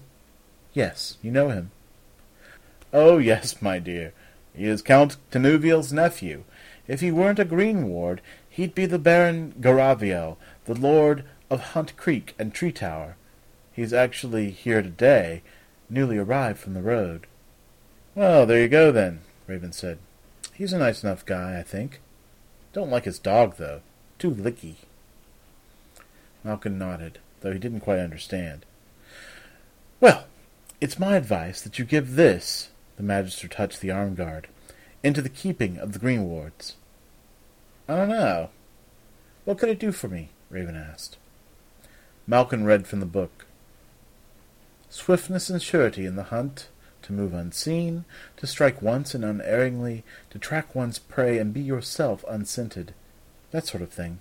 Yes, 0.73 1.17
you 1.21 1.31
know 1.31 1.49
him. 1.49 1.71
Oh, 2.93 3.17
yes, 3.17 3.61
my 3.61 3.79
dear. 3.79 4.13
He 4.53 4.65
is 4.65 4.81
Count 4.81 5.17
Tinuviel's 5.31 5.91
nephew. 5.91 6.43
If 6.87 7.01
he 7.01 7.11
weren't 7.11 7.39
a 7.39 7.45
green 7.45 7.89
ward, 7.89 8.21
he'd 8.49 8.75
be 8.75 8.85
the 8.85 8.99
Baron 8.99 9.53
Garavio, 9.59 10.37
the 10.65 10.75
Lord 10.75 11.25
of 11.49 11.59
Hunt 11.59 11.97
Creek 11.97 12.35
and 12.39 12.53
Tree 12.53 12.71
Tower. 12.71 13.17
He's 13.71 13.93
actually 13.93 14.51
here 14.51 14.81
today, 14.81 15.41
newly 15.89 16.17
arrived 16.17 16.59
from 16.59 16.73
the 16.73 16.81
road. 16.81 17.27
Well, 18.15 18.45
there 18.45 18.61
you 18.61 18.69
go, 18.69 18.93
then, 18.93 19.19
Raven 19.45 19.73
said. 19.73 19.99
He's 20.53 20.71
a 20.71 20.77
nice 20.77 21.03
enough 21.03 21.25
guy, 21.25 21.59
I 21.59 21.63
think. 21.63 21.99
Don't 22.71 22.89
like 22.89 23.03
his 23.03 23.19
dog, 23.19 23.57
though. 23.57 23.81
Too 24.17 24.31
licky. 24.31 24.75
Malkin 26.43 26.77
nodded, 26.79 27.19
though 27.41 27.51
he 27.51 27.59
didn't 27.59 27.81
quite 27.81 27.99
understand. 27.99 28.65
Well, 29.99 30.25
It's 30.81 30.99
my 30.99 31.15
advice 31.15 31.61
that 31.61 31.79
you 31.79 31.85
give 31.85 32.15
this, 32.15 32.69
the 32.97 33.03
Magister 33.03 33.47
touched 33.47 33.81
the 33.81 33.91
arm 33.91 34.13
guard, 34.13 34.47
into 35.03 35.21
the 35.21 35.29
keeping 35.29 35.77
of 35.77 35.93
the 35.93 35.99
greenwards. 35.99 36.75
I 37.87 37.95
don't 37.95 38.09
know. 38.09 38.49
What 39.45 39.57
could 39.57 39.69
it 39.69 39.79
do 39.79 39.91
for 39.91 40.07
me? 40.07 40.29
Raven 40.49 40.75
asked. 40.75 41.17
Malkin 42.27 42.65
read 42.65 42.87
from 42.87 42.99
the 42.99 43.05
book. 43.05 43.45
Swiftness 44.89 45.49
and 45.49 45.61
surety 45.61 46.05
in 46.05 46.15
the 46.15 46.23
hunt, 46.23 46.67
to 47.05 47.13
move 47.13 47.33
unseen, 47.33 48.03
to 48.37 48.47
strike 48.47 48.81
once 48.81 49.13
and 49.13 49.23
unerringly, 49.23 50.03
to 50.31 50.39
track 50.39 50.73
one's 50.73 50.99
prey 50.99 51.37
and 51.37 51.53
be 51.53 51.61
yourself 51.61 52.25
unscented. 52.27 52.93
That 53.51 53.67
sort 53.67 53.83
of 53.83 53.89
thing. 53.89 54.19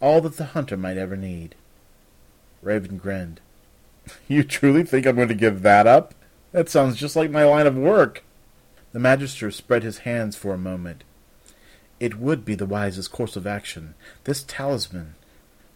All 0.00 0.20
that 0.20 0.36
the 0.36 0.46
hunter 0.46 0.76
might 0.76 0.98
ever 0.98 1.16
need. 1.16 1.54
Raven 2.62 2.98
grinned. 2.98 3.40
You 4.28 4.44
truly 4.44 4.84
think 4.84 5.04
I'm 5.04 5.16
going 5.16 5.28
to 5.28 5.34
give 5.34 5.62
that 5.62 5.86
up? 5.86 6.14
That 6.52 6.68
sounds 6.68 6.96
just 6.96 7.16
like 7.16 7.30
my 7.30 7.44
line 7.44 7.66
of 7.66 7.76
work. 7.76 8.22
The 8.92 9.00
Magister 9.00 9.50
spread 9.50 9.82
his 9.82 9.98
hands 9.98 10.36
for 10.36 10.54
a 10.54 10.58
moment. 10.58 11.02
It 11.98 12.20
would 12.20 12.44
be 12.44 12.54
the 12.54 12.66
wisest 12.66 13.10
course 13.10 13.34
of 13.34 13.48
action. 13.48 13.94
This 14.24 14.44
talisman 14.46 15.16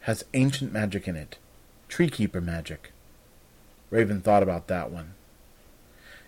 has 0.03 0.25
ancient 0.33 0.73
magic 0.73 1.09
in 1.09 1.17
it. 1.17 1.39
Treekeeper 1.89 2.41
magic. 2.41 2.93
Raven 3.91 4.21
thought 4.21 4.45
about 4.45 4.69
that 4.69 4.93
one. 4.93 5.15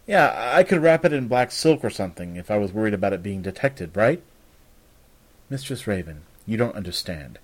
Yeah, 0.06 0.52
I 0.54 0.64
could 0.64 0.82
wrap 0.82 1.04
it 1.04 1.12
in 1.12 1.28
black 1.28 1.52
silk 1.52 1.84
or 1.84 1.90
something 1.90 2.36
if 2.36 2.50
I 2.50 2.58
was 2.58 2.72
worried 2.72 2.94
about 2.94 3.12
it 3.12 3.22
being 3.22 3.42
detected, 3.42 3.96
right? 3.96 4.22
Mistress 5.48 5.86
Raven, 5.86 6.22
you 6.46 6.56
don't 6.56 6.74
understand. 6.74 7.38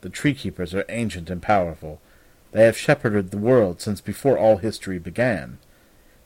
The 0.00 0.08
tree 0.08 0.34
keepers 0.34 0.74
are 0.74 0.84
ancient 0.88 1.28
and 1.28 1.42
powerful. 1.42 2.00
They 2.52 2.64
have 2.64 2.78
shepherded 2.78 3.30
the 3.30 3.38
world 3.38 3.80
since 3.80 4.00
before 4.00 4.38
all 4.38 4.56
history 4.56 4.98
began. 4.98 5.58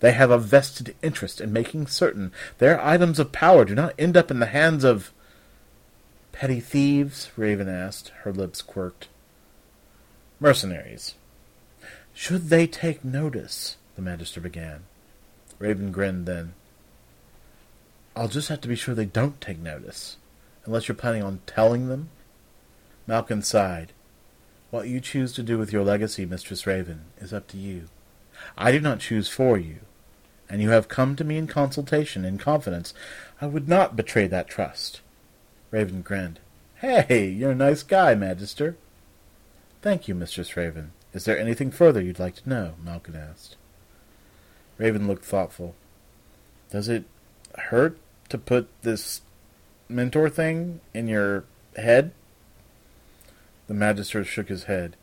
They 0.00 0.12
have 0.12 0.30
a 0.30 0.38
vested 0.38 0.94
interest 1.02 1.40
in 1.40 1.52
making 1.52 1.86
certain 1.86 2.32
their 2.58 2.84
items 2.84 3.18
of 3.18 3.32
power 3.32 3.64
do 3.64 3.74
not 3.74 3.94
end 3.98 4.16
up 4.16 4.30
in 4.30 4.40
the 4.40 4.46
hands 4.46 4.84
of... 4.84 5.12
Petty 6.32 6.60
thieves? 6.60 7.30
Raven 7.36 7.68
asked. 7.68 8.08
Her 8.22 8.32
lips 8.32 8.62
quirked. 8.62 9.08
Mercenaries. 10.40 11.14
Should 12.14 12.48
they 12.48 12.66
take 12.66 13.04
notice? 13.04 13.76
The 13.96 14.02
Magister 14.02 14.40
began. 14.40 14.84
Raven 15.62 15.92
grinned 15.92 16.26
then. 16.26 16.54
I'll 18.16 18.26
just 18.26 18.48
have 18.48 18.60
to 18.62 18.68
be 18.68 18.74
sure 18.74 18.96
they 18.96 19.04
don't 19.04 19.40
take 19.40 19.60
notice. 19.60 20.16
Unless 20.64 20.88
you're 20.88 20.96
planning 20.96 21.22
on 21.22 21.38
telling 21.46 21.86
them? 21.86 22.08
Malkin 23.06 23.42
sighed. 23.42 23.92
What 24.72 24.88
you 24.88 25.00
choose 25.00 25.32
to 25.34 25.42
do 25.44 25.58
with 25.58 25.72
your 25.72 25.84
legacy, 25.84 26.26
Mistress 26.26 26.66
Raven, 26.66 27.02
is 27.20 27.32
up 27.32 27.46
to 27.48 27.56
you. 27.56 27.84
I 28.58 28.72
do 28.72 28.80
not 28.80 28.98
choose 28.98 29.28
for 29.28 29.56
you, 29.56 29.76
and 30.50 30.60
you 30.60 30.70
have 30.70 30.88
come 30.88 31.14
to 31.14 31.22
me 31.22 31.36
in 31.36 31.46
consultation, 31.46 32.24
in 32.24 32.38
confidence. 32.38 32.92
I 33.40 33.46
would 33.46 33.68
not 33.68 33.94
betray 33.94 34.26
that 34.26 34.48
trust. 34.48 35.00
Raven 35.70 36.02
grinned. 36.02 36.40
Hey, 36.80 37.28
you're 37.28 37.52
a 37.52 37.54
nice 37.54 37.84
guy, 37.84 38.16
Magister. 38.16 38.76
Thank 39.80 40.08
you, 40.08 40.16
Mistress 40.16 40.56
Raven. 40.56 40.90
Is 41.12 41.24
there 41.24 41.38
anything 41.38 41.70
further 41.70 42.00
you'd 42.00 42.18
like 42.18 42.34
to 42.42 42.48
know? 42.48 42.74
Malkin 42.82 43.14
asked. 43.14 43.56
Raven 44.78 45.06
looked 45.06 45.24
thoughtful. 45.24 45.74
Does 46.70 46.88
it 46.88 47.04
hurt 47.56 47.98
to 48.28 48.38
put 48.38 48.68
this 48.82 49.20
mentor 49.88 50.28
thing 50.28 50.80
in 50.94 51.08
your 51.08 51.44
head? 51.76 52.12
The 53.66 53.74
Magister 53.74 54.24
shook 54.24 54.48
his 54.48 54.64
head. 54.64 54.96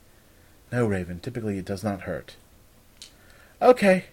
No, 0.71 0.86
Raven, 0.86 1.19
typically 1.19 1.58
it 1.58 1.65
does 1.65 1.84
not 1.84 2.01
hurt. 2.01 2.36
Okay. 3.62 4.05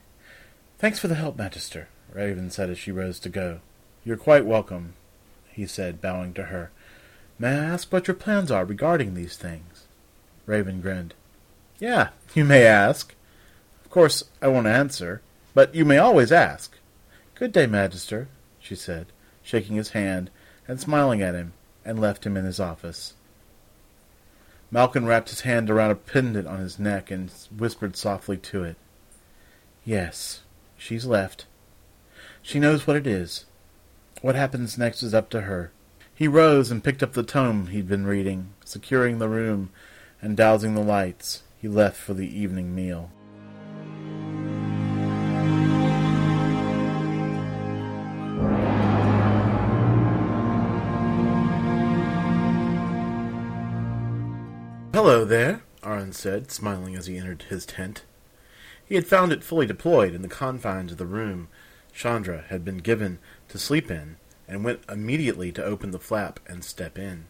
Thanks 0.79 0.99
for 0.99 1.09
the 1.09 1.15
help, 1.15 1.39
Magister, 1.39 1.89
Raven 2.13 2.51
said 2.51 2.69
as 2.69 2.79
she 2.79 2.93
rose 2.93 3.19
to 3.21 3.29
go. 3.29 3.61
You're 4.05 4.17
quite 4.17 4.45
welcome, 4.45 4.95
he 5.51 5.67
said, 5.67 6.03
bowing 6.03 6.35
to 6.35 6.45
her. 6.45 6.71
May 7.39 7.49
I 7.49 7.65
ask 7.65 7.91
what 7.93 8.09
your 8.09 8.15
plans 8.15 8.51
are 8.51 8.65
regarding 8.65 9.15
these 9.15 9.37
things? 9.37 9.87
Raven 10.45 10.81
grinned. 10.81 11.15
Yeah, 11.79 12.11
you 12.35 12.45
may 12.45 12.65
ask. 12.65 13.15
Of 13.85 13.91
course, 13.91 14.25
I 14.41 14.49
won't 14.49 14.67
answer, 14.67 15.23
but 15.57 15.75
you 15.75 15.87
may 15.87 15.97
always 15.97 16.31
ask. 16.31 16.77
Good 17.35 17.51
day, 17.51 17.67
Magister, 17.67 18.29
she 18.61 18.75
said, 18.75 19.07
shaking 19.43 19.77
his 19.77 19.93
hand 19.93 20.29
and 20.69 20.79
smiling 20.79 21.23
at 21.23 21.35
him, 21.35 21.55
and 21.83 21.99
left 21.99 22.27
him 22.27 22.37
in 22.37 22.45
his 22.45 22.61
office. 22.61 23.15
Malkin 24.71 25.07
wrapped 25.07 25.31
his 25.31 25.41
hand 25.41 25.71
around 25.71 25.93
a 25.93 25.95
pendant 25.95 26.47
on 26.47 26.59
his 26.59 26.79
neck 26.79 27.11
and 27.11 27.33
whispered 27.57 27.97
softly 27.97 28.37
to 28.37 28.65
it. 28.65 28.77
Yes, 29.83 30.43
she's 30.77 31.07
left. 31.07 31.47
She 32.43 32.61
knows 32.61 32.87
what 32.87 32.97
it 32.97 33.07
is. 33.07 33.47
What 34.21 34.35
happens 34.35 34.77
next 34.77 35.03
is 35.03 35.15
up 35.15 35.31
to 35.31 35.43
her. 35.43 35.73
He 36.15 36.29
rose 36.29 36.71
and 36.71 36.85
picked 36.85 37.03
up 37.03 37.15
the 37.15 37.23
tome 37.23 37.69
he'd 37.69 37.89
been 37.89 38.05
reading, 38.05 38.53
securing 38.63 39.21
the 39.21 39.29
room 39.31 39.71
and 40.21 40.37
dousing 40.37 40.75
the 40.75 40.83
lights. 40.83 41.45
He 41.63 41.67
left 41.67 41.97
for 41.97 42.13
the 42.13 42.29
evening 42.29 42.75
meal. 42.75 43.11
Hello 54.97 55.27
there, 55.27 55.61
Aron 55.83 56.15
said, 56.15 56.51
smiling 56.51 56.97
as 56.97 57.05
he 57.05 57.19
entered 57.19 57.43
his 57.51 57.67
tent. 57.67 58.05
He 58.87 58.95
had 58.95 59.07
found 59.07 59.31
it 59.31 59.45
fully 59.45 59.67
deployed 59.67 60.15
in 60.15 60.23
the 60.23 60.27
confines 60.27 60.91
of 60.91 60.97
the 60.97 61.05
room 61.05 61.49
Chandra 61.93 62.47
had 62.49 62.65
been 62.65 62.79
given 62.79 63.19
to 63.49 63.59
sleep 63.59 63.91
in, 63.91 64.17
and 64.49 64.65
went 64.65 64.81
immediately 64.89 65.53
to 65.53 65.63
open 65.63 65.91
the 65.91 65.99
flap 65.99 66.41
and 66.47 66.65
step 66.65 66.99
in. 66.99 67.27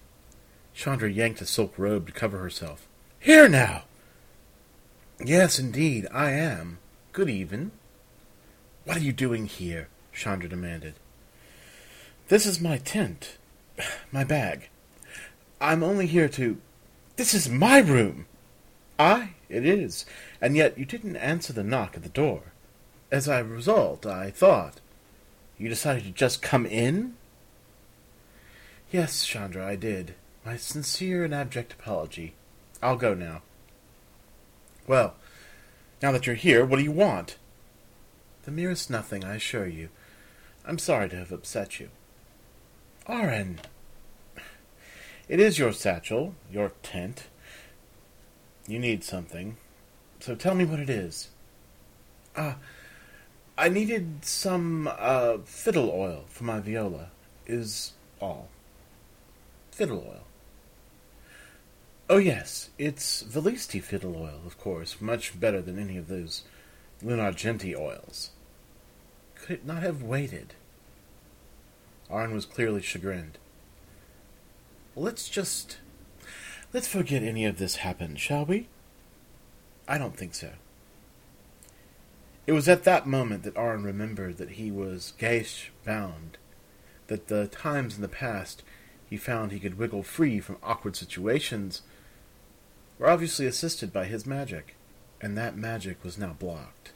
Chandra 0.75 1.11
yanked 1.11 1.41
a 1.41 1.45
silk 1.45 1.77
robe 1.77 2.07
to 2.07 2.13
cover 2.13 2.39
herself. 2.39 2.87
Here 3.19 3.49
now! 3.49 3.83
Yes, 5.19 5.59
indeed, 5.59 6.07
I 6.13 6.31
am. 6.31 6.79
Good 7.13 7.29
even. 7.29 7.73
What 8.85 8.97
are 8.97 9.01
you 9.01 9.13
doing 9.13 9.47
here? 9.47 9.89
Chandra 10.13 10.49
demanded. 10.49 10.95
This 12.29 12.47
is 12.47 12.61
my 12.61 12.79
tent. 12.79 13.39
My 14.13 14.23
bag. 14.23 14.69
I'm 15.61 15.83
only 15.83 16.07
here 16.07 16.29
to 16.29 16.59
this 17.17 17.35
is 17.35 17.49
my 17.49 17.79
room. 17.79 18.27
Aye, 18.99 19.31
it 19.49 19.67
is. 19.67 20.07
And 20.41 20.57
yet 20.57 20.79
you 20.79 20.85
didn't 20.85 21.17
answer 21.17 21.53
the 21.53 21.65
knock 21.65 21.97
at 21.97 22.03
the 22.03 22.09
door. 22.09 22.53
As 23.11 23.29
a 23.29 23.45
result, 23.45 24.07
I 24.07 24.31
thought. 24.31 24.81
You 25.59 25.69
decided 25.69 26.05
to 26.05 26.11
just 26.11 26.43
come 26.43 26.67
in? 26.67 27.15
Yes, 28.91 29.25
Chandra, 29.25 29.67
I 29.67 29.77
did. 29.77 30.15
My 30.45 30.57
sincere 30.57 31.25
and 31.25 31.35
abject 31.35 31.73
apology. 31.73 32.35
I'll 32.83 32.97
go 32.97 33.15
now. 33.15 33.43
Well, 34.87 35.15
now 36.03 36.13
that 36.13 36.27
you're 36.27 36.37
here, 36.37 36.65
what 36.65 36.77
do 36.77 36.85
you 36.85 36.93
want? 36.93 37.37
The 38.45 38.51
merest 38.51 38.91
nothing, 38.91 39.25
I 39.25 39.37
assure 39.37 39.67
you. 39.67 39.89
I'm 40.65 40.79
sorry 40.79 41.09
to 41.09 41.17
have 41.17 41.33
upset 41.33 41.81
you. 41.81 41.89
Aron, 43.09 43.61
it 45.29 45.41
is 45.41 45.59
your 45.59 45.73
satchel, 45.73 46.35
your 46.51 46.73
tent. 46.83 47.27
You 48.67 48.79
need 48.79 49.05
something. 49.05 49.57
So 50.21 50.35
tell 50.35 50.55
me 50.55 50.65
what 50.65 50.81
it 50.81 50.91
is. 50.91 51.29
Ah, 52.37 52.57
I 53.59 53.69
needed 53.69 54.25
some 54.25 54.91
uh, 54.99 55.39
fiddle 55.45 55.91
oil 55.91 56.25
for 56.29 56.45
my 56.45 56.61
viola, 56.61 57.11
is 57.47 57.93
all. 58.21 58.49
Fiddle 59.71 60.05
oil. 60.07 60.27
Oh, 62.09 62.19
yes, 62.19 62.71
it's 62.79 63.23
Velisti 63.23 63.83
fiddle 63.83 64.17
oil, 64.17 64.41
of 64.47 64.59
course, 64.59 65.01
much 65.01 65.39
better 65.41 65.61
than 65.61 65.79
any 65.79 65.97
of 65.97 66.09
those 66.09 66.43
Lunargenti 67.03 67.75
oils. 67.75 68.31
Could 69.35 69.51
it 69.51 69.67
not 69.67 69.83
have 69.83 70.03
waited? 70.03 70.55
Aron 72.11 72.33
was 72.33 72.47
clearly 72.47 72.81
chagrined. 72.81 73.39
Let's 74.97 75.29
just. 75.29 75.77
Let's 76.73 76.89
forget 76.89 77.23
any 77.23 77.45
of 77.45 77.59
this 77.59 77.77
happened, 77.77 78.19
shall 78.19 78.47
we? 78.47 78.69
I 79.87 79.99
don't 79.99 80.17
think 80.17 80.35
so. 80.35 80.53
It 82.47 82.53
was 82.53 82.69
at 82.69 82.85
that 82.85 83.07
moment 83.07 83.43
that 83.43 83.57
Aron 83.57 83.85
remembered 83.85 84.39
that 84.39 84.53
he 84.53 84.71
was 84.71 85.13
Geas 85.19 85.67
bound, 85.85 86.39
that 87.09 87.29
the 87.29 87.47
times 87.49 87.97
in 87.97 88.03
the 88.03 88.09
past 88.09 88.63
he 89.09 89.17
found 89.17 89.53
he 89.53 89.61
could 89.61 89.79
wiggle 89.79 90.03
free 90.03 90.41
from 90.41 90.59
awkward 90.63 90.97
situations 90.97 91.83
were 92.99 93.09
obviously 93.09 93.47
assisted 93.47 93.93
by 93.93 94.07
his 94.07 94.27
magic, 94.27 94.77
and 95.21 95.37
that 95.37 95.57
magic 95.57 96.03
was 96.03 96.19
now 96.19 96.35
blocked. 96.39 96.93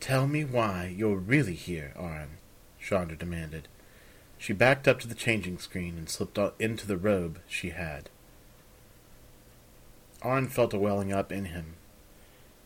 Tell 0.00 0.26
me 0.26 0.44
why 0.44 0.92
you're 0.94 1.16
really 1.16 1.54
here, 1.54 1.92
Aron, 1.96 2.38
Chandra 2.80 3.16
demanded. 3.16 3.68
She 4.42 4.52
backed 4.52 4.88
up 4.88 4.98
to 4.98 5.06
the 5.06 5.14
changing 5.14 5.60
screen 5.60 5.96
and 5.96 6.08
slipped 6.10 6.36
into 6.60 6.84
the 6.84 6.96
robe 6.96 7.38
she 7.46 7.70
had. 7.70 8.10
Aron 10.20 10.48
felt 10.48 10.74
a 10.74 10.80
welling 10.80 11.12
up 11.12 11.30
in 11.30 11.44
him. 11.44 11.76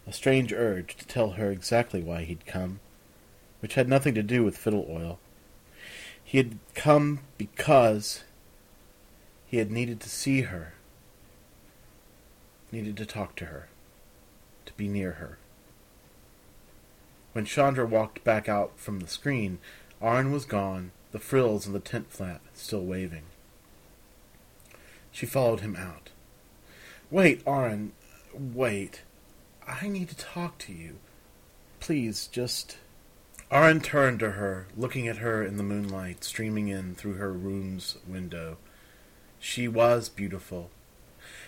a 0.06 0.12
strange 0.14 0.54
urge 0.54 0.96
to 0.96 1.06
tell 1.06 1.32
her 1.32 1.50
exactly 1.50 2.00
why 2.00 2.22
he'd 2.22 2.46
come, 2.46 2.80
which 3.60 3.74
had 3.74 3.90
nothing 3.90 4.14
to 4.14 4.22
do 4.22 4.42
with 4.42 4.56
fiddle 4.56 4.86
oil. 4.88 5.18
He 6.24 6.38
had 6.38 6.60
come 6.74 7.20
because 7.36 8.24
he 9.46 9.58
had 9.58 9.70
needed 9.70 10.00
to 10.00 10.08
see 10.08 10.42
her, 10.42 10.72
needed 12.72 12.96
to 12.96 13.04
talk 13.04 13.36
to 13.36 13.46
her, 13.46 13.68
to 14.64 14.72
be 14.78 14.88
near 14.88 15.12
her. 15.12 15.36
When 17.34 17.44
Chandra 17.44 17.84
walked 17.84 18.24
back 18.24 18.48
out 18.48 18.78
from 18.78 19.00
the 19.00 19.08
screen, 19.08 19.58
Arn 20.00 20.32
was 20.32 20.46
gone, 20.46 20.92
the 21.12 21.18
frills 21.18 21.66
on 21.66 21.72
the 21.72 21.80
tent 21.80 22.10
flap 22.10 22.42
still 22.54 22.84
waving. 22.84 23.24
She 25.10 25.26
followed 25.26 25.60
him 25.60 25.76
out. 25.76 26.10
Wait, 27.10 27.42
Arn, 27.46 27.92
wait. 28.34 29.02
I 29.66 29.88
need 29.88 30.08
to 30.10 30.16
talk 30.16 30.58
to 30.58 30.72
you. 30.72 30.96
Please, 31.80 32.26
just. 32.26 32.78
Arn 33.50 33.80
turned 33.80 34.18
to 34.20 34.32
her, 34.32 34.66
looking 34.76 35.06
at 35.06 35.18
her 35.18 35.42
in 35.44 35.56
the 35.56 35.62
moonlight 35.62 36.24
streaming 36.24 36.68
in 36.68 36.94
through 36.94 37.14
her 37.14 37.32
room's 37.32 37.96
window. 38.06 38.58
She 39.38 39.68
was 39.68 40.08
beautiful, 40.08 40.70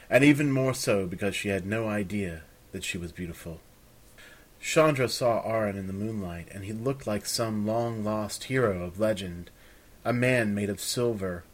and 0.08 0.22
even 0.22 0.52
more 0.52 0.74
so 0.74 1.06
because 1.06 1.34
she 1.34 1.48
had 1.48 1.66
no 1.66 1.88
idea 1.88 2.42
that 2.72 2.84
she 2.84 2.98
was 2.98 3.10
beautiful. 3.10 3.60
Chandra 4.60 5.08
saw 5.08 5.40
Arn 5.40 5.76
in 5.76 5.86
the 5.86 5.92
moonlight, 5.92 6.48
and 6.52 6.64
he 6.64 6.72
looked 6.72 7.06
like 7.06 7.26
some 7.26 7.66
long-lost 7.66 8.44
hero 8.44 8.82
of 8.84 8.98
legend, 9.00 9.50
a 10.04 10.12
man 10.12 10.54
made 10.54 10.70
of 10.70 10.80
silver, 10.80 11.44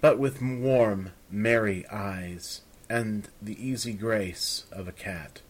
but 0.00 0.18
with 0.18 0.40
warm, 0.40 1.12
merry 1.30 1.86
eyes, 1.88 2.62
and 2.88 3.28
the 3.40 3.64
easy 3.64 3.92
grace 3.92 4.64
of 4.72 4.88
a 4.88 4.92
cat. 4.92 5.40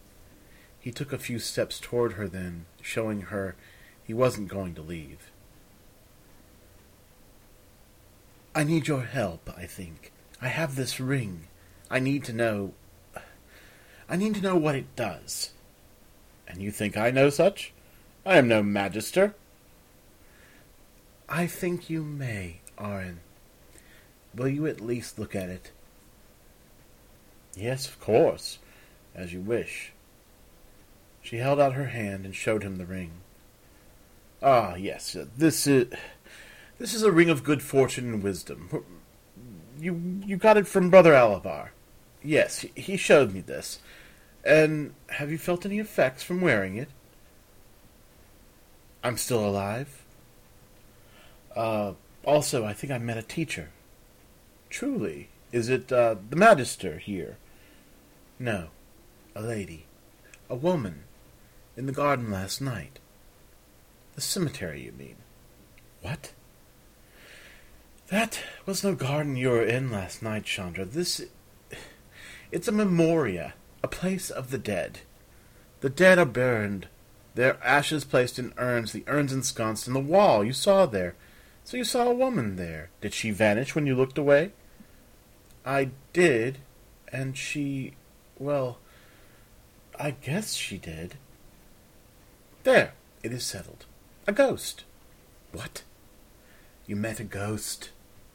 He 0.79 0.91
took 0.91 1.13
a 1.13 1.17
few 1.17 1.39
steps 1.39 1.79
toward 1.79 2.13
her 2.13 2.27
then, 2.27 2.65
showing 2.81 3.21
her 3.21 3.55
he 4.03 4.13
wasn't 4.13 4.49
going 4.49 4.75
to 4.75 4.81
leave. 4.81 5.31
I 8.53 8.63
need 8.63 8.87
your 8.87 9.03
help, 9.03 9.49
I 9.55 9.65
think. 9.65 10.11
I 10.41 10.49
have 10.49 10.75
this 10.75 10.99
ring. 10.99 11.47
I 11.89 11.99
need 11.99 12.23
to 12.25 12.33
know. 12.33 12.73
I 14.09 14.17
need 14.17 14.35
to 14.35 14.41
know 14.41 14.57
what 14.57 14.75
it 14.75 14.93
does. 14.95 15.51
And 16.51 16.61
you 16.61 16.69
think 16.71 16.97
I 16.97 17.11
know 17.11 17.29
such? 17.29 17.71
I 18.25 18.37
am 18.37 18.47
no 18.47 18.61
magister. 18.61 19.33
I 21.29 21.47
think 21.47 21.89
you 21.89 22.03
may, 22.03 22.59
Arin. 22.77 23.17
Will 24.35 24.49
you 24.49 24.67
at 24.67 24.81
least 24.81 25.17
look 25.17 25.33
at 25.33 25.49
it? 25.49 25.71
Yes, 27.55 27.87
of 27.87 27.99
course, 27.99 28.59
as 29.15 29.31
you 29.31 29.39
wish. 29.39 29.93
She 31.21 31.37
held 31.37 31.59
out 31.59 31.73
her 31.73 31.87
hand 31.87 32.25
and 32.25 32.35
showed 32.35 32.63
him 32.63 32.75
the 32.75 32.85
ring. 32.85 33.11
Ah, 34.43 34.75
yes, 34.75 35.15
this 35.37 35.67
is 35.67 35.87
this 36.79 36.93
is 36.93 37.03
a 37.03 37.11
ring 37.11 37.29
of 37.29 37.43
good 37.43 37.61
fortune 37.61 38.11
and 38.11 38.23
wisdom. 38.23 38.83
You 39.79 40.21
you 40.25 40.35
got 40.35 40.57
it 40.57 40.67
from 40.67 40.89
Brother 40.89 41.13
Alabar. 41.13 41.69
Yes, 42.23 42.65
he 42.75 42.97
showed 42.97 43.33
me 43.33 43.41
this. 43.41 43.79
And 44.43 44.93
have 45.09 45.31
you 45.31 45.37
felt 45.37 45.65
any 45.65 45.79
effects 45.79 46.23
from 46.23 46.41
wearing 46.41 46.77
it? 46.77 46.89
I'm 49.03 49.17
still 49.17 49.45
alive. 49.45 50.03
Uh, 51.55 51.93
also, 52.23 52.65
I 52.65 52.73
think 52.73 52.91
I 52.91 52.97
met 52.97 53.17
a 53.17 53.23
teacher. 53.23 53.69
Truly, 54.69 55.29
is 55.51 55.69
it 55.69 55.91
uh, 55.91 56.15
the 56.29 56.35
Magister 56.35 56.97
here? 56.97 57.37
No, 58.39 58.67
a 59.35 59.41
lady, 59.41 59.85
a 60.49 60.55
woman, 60.55 61.03
in 61.75 61.85
the 61.85 61.91
garden 61.91 62.31
last 62.31 62.61
night. 62.61 62.99
The 64.15 64.21
cemetery, 64.21 64.83
you 64.83 64.91
mean? 64.91 65.15
What? 66.01 66.31
That 68.09 68.39
was 68.65 68.83
no 68.83 68.93
garden 68.93 69.35
you 69.35 69.49
were 69.49 69.63
in 69.63 69.91
last 69.91 70.21
night, 70.21 70.45
Chandra. 70.45 70.85
This. 70.85 71.21
It's 72.51 72.67
a 72.67 72.73
memoria 72.73 73.53
a 73.83 73.87
place 73.87 74.29
of 74.29 74.51
the 74.51 74.57
dead. 74.57 74.99
The 75.81 75.89
dead 75.89 76.19
are 76.19 76.25
burned, 76.25 76.87
their 77.33 77.57
ashes 77.63 78.03
placed 78.03 78.37
in 78.37 78.53
urns, 78.57 78.91
the 78.91 79.03
urns 79.07 79.31
ensconced 79.31 79.87
in 79.87 79.93
the 79.93 79.99
wall 79.99 80.43
you 80.43 80.53
saw 80.53 80.85
there. 80.85 81.15
So 81.63 81.77
you 81.77 81.83
saw 81.83 82.07
a 82.09 82.13
woman 82.13 82.55
there. 82.55 82.89
Did 82.99 83.13
she 83.13 83.31
vanish 83.31 83.75
when 83.75 83.87
you 83.87 83.95
looked 83.95 84.17
away? 84.17 84.51
I 85.65 85.91
did, 86.13 86.57
and 87.11 87.37
she. 87.37 87.93
well. 88.37 88.79
I 89.99 90.11
guess 90.11 90.55
she 90.55 90.77
did. 90.77 91.15
There, 92.63 92.93
it 93.21 93.31
is 93.31 93.45
settled. 93.45 93.85
A 94.25 94.31
ghost. 94.31 94.83
What? 95.51 95.83
You 96.87 96.95
met 96.95 97.19
a 97.19 97.23
ghost. 97.23 97.91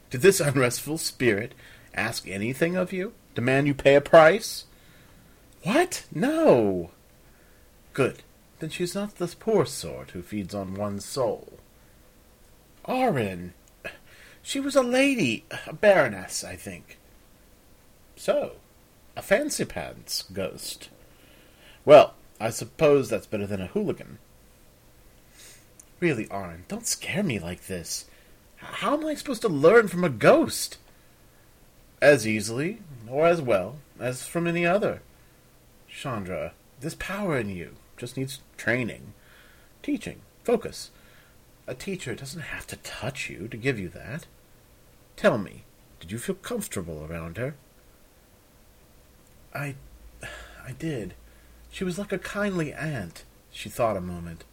Did 0.09 0.21
this 0.21 0.39
unrestful 0.39 0.97
spirit 0.97 1.53
ask 1.93 2.27
anything 2.27 2.77
of 2.77 2.93
you? 2.93 3.13
Demand 3.35 3.67
you 3.67 3.73
pay 3.73 3.95
a 3.95 4.01
price? 4.01 4.65
What? 5.63 6.05
No. 6.13 6.91
Good. 7.93 8.23
Then 8.59 8.69
she's 8.69 8.95
not 8.95 9.15
the 9.15 9.27
poor 9.39 9.65
sort 9.65 10.11
who 10.11 10.21
feeds 10.21 10.55
on 10.55 10.73
one's 10.73 11.05
soul. 11.05 11.59
Arwen. 12.87 13.51
She 14.41 14.59
was 14.59 14.75
a 14.75 14.81
lady, 14.81 15.43
a 15.67 15.73
baroness, 15.73 16.43
I 16.43 16.55
think. 16.55 16.97
So, 18.15 18.53
a 19.15 19.21
fancy 19.21 19.65
pants 19.65 20.23
ghost. 20.33 20.89
Well, 21.83 22.13
I 22.39 22.49
suppose 22.49 23.09
that's 23.09 23.27
better 23.27 23.45
than 23.45 23.61
a 23.61 23.67
hooligan. 23.67 24.19
Really, 25.99 26.27
Arn, 26.29 26.65
don't 26.67 26.87
scare 26.87 27.23
me 27.23 27.39
like 27.39 27.67
this. 27.67 28.05
How 28.57 28.93
am 28.93 29.05
I 29.05 29.15
supposed 29.15 29.41
to 29.41 29.49
learn 29.49 29.87
from 29.87 30.03
a 30.03 30.09
ghost? 30.09 30.77
As 32.01 32.27
easily, 32.27 32.79
or 33.09 33.25
as 33.25 33.41
well, 33.41 33.77
as 33.99 34.25
from 34.25 34.47
any 34.47 34.65
other. 34.65 35.01
Chandra, 35.97 36.53
this 36.79 36.93
power 36.93 37.39
in 37.39 37.49
you 37.49 37.73
just 37.97 38.17
needs 38.17 38.41
training, 38.55 39.13
teaching, 39.81 40.21
focus. 40.43 40.91
A 41.65 41.73
teacher 41.73 42.13
doesn't 42.13 42.39
have 42.53 42.67
to 42.67 42.75
touch 42.77 43.31
you 43.31 43.47
to 43.47 43.57
give 43.57 43.79
you 43.79 43.89
that. 43.89 44.27
Tell 45.15 45.39
me, 45.39 45.63
did 45.99 46.11
you 46.11 46.19
feel 46.19 46.35
comfortable 46.35 47.03
around 47.09 47.37
her? 47.37 47.55
I. 49.55 49.73
I 50.63 50.73
did. 50.73 51.15
She 51.71 51.83
was 51.83 51.97
like 51.97 52.11
a 52.11 52.19
kindly 52.19 52.71
aunt, 52.73 53.23
she 53.49 53.67
thought 53.67 53.97
a 53.97 54.01
moment. 54.01 54.43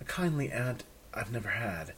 A 0.00 0.04
kindly 0.04 0.52
aunt 0.52 0.84
I've 1.12 1.32
never 1.32 1.48
had. 1.48 1.92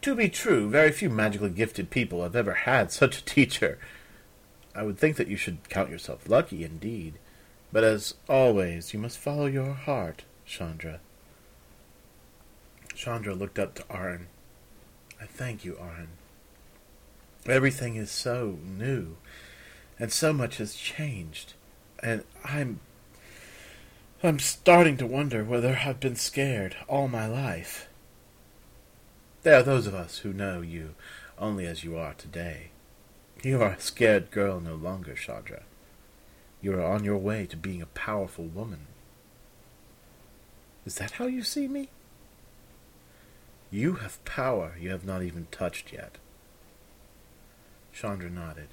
To 0.00 0.14
be 0.14 0.30
true, 0.30 0.70
very 0.70 0.90
few 0.90 1.10
magically 1.10 1.50
gifted 1.50 1.90
people 1.90 2.22
have 2.22 2.34
ever 2.34 2.54
had 2.54 2.92
such 2.92 3.18
a 3.18 3.24
teacher. 3.26 3.78
I 4.76 4.82
would 4.82 4.98
think 4.98 5.16
that 5.16 5.28
you 5.28 5.36
should 5.36 5.70
count 5.70 5.90
yourself 5.90 6.28
lucky 6.28 6.62
indeed. 6.62 7.14
But 7.72 7.82
as 7.82 8.14
always, 8.28 8.92
you 8.92 9.00
must 9.00 9.18
follow 9.18 9.46
your 9.46 9.72
heart, 9.72 10.22
Chandra. 10.44 11.00
Chandra 12.94 13.34
looked 13.34 13.58
up 13.58 13.74
to 13.76 13.84
Arn. 13.88 14.28
I 15.20 15.24
thank 15.24 15.64
you, 15.64 15.78
Arn. 15.80 16.08
Everything 17.46 17.96
is 17.96 18.10
so 18.10 18.58
new, 18.62 19.16
and 19.98 20.12
so 20.12 20.32
much 20.32 20.58
has 20.58 20.74
changed, 20.74 21.54
and 22.02 22.24
I'm. 22.44 22.80
I'm 24.22 24.38
starting 24.38 24.96
to 24.96 25.06
wonder 25.06 25.44
whether 25.44 25.80
I've 25.84 26.00
been 26.00 26.16
scared 26.16 26.76
all 26.88 27.06
my 27.06 27.26
life. 27.26 27.88
There 29.42 29.58
are 29.58 29.62
those 29.62 29.86
of 29.86 29.94
us 29.94 30.18
who 30.18 30.32
know 30.32 30.62
you 30.62 30.94
only 31.38 31.66
as 31.66 31.84
you 31.84 31.96
are 31.96 32.14
today. 32.14 32.70
You 33.42 33.62
are 33.62 33.72
a 33.72 33.80
scared 33.80 34.30
girl 34.30 34.60
no 34.60 34.74
longer, 34.74 35.14
Chandra. 35.14 35.62
You 36.62 36.74
are 36.74 36.84
on 36.84 37.04
your 37.04 37.18
way 37.18 37.46
to 37.46 37.56
being 37.56 37.82
a 37.82 37.86
powerful 37.86 38.46
woman. 38.46 38.86
Is 40.84 40.96
that 40.96 41.12
how 41.12 41.26
you 41.26 41.42
see 41.42 41.68
me? 41.68 41.88
You 43.70 43.94
have 43.94 44.24
power 44.24 44.74
you 44.80 44.90
have 44.90 45.04
not 45.04 45.22
even 45.22 45.48
touched 45.50 45.92
yet. 45.92 46.18
Chandra 47.92 48.30
nodded. 48.30 48.68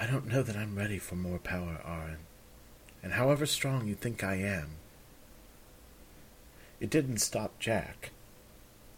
I 0.00 0.06
don't 0.06 0.26
know 0.26 0.42
that 0.42 0.56
I'm 0.56 0.76
ready 0.76 0.98
for 0.98 1.14
more 1.14 1.38
power, 1.38 1.80
Arn. 1.84 2.18
And 3.02 3.12
however 3.12 3.46
strong 3.46 3.86
you 3.86 3.94
think 3.94 4.24
I 4.24 4.36
am, 4.36 4.70
it 6.80 6.90
didn't 6.90 7.18
stop 7.18 7.58
Jack 7.58 8.10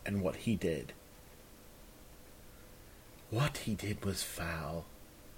and 0.07 0.23
what 0.23 0.37
he 0.37 0.57
did. 0.57 0.93
What 3.37 3.59
he 3.59 3.75
did 3.75 4.03
was 4.03 4.23
foul. 4.23 4.87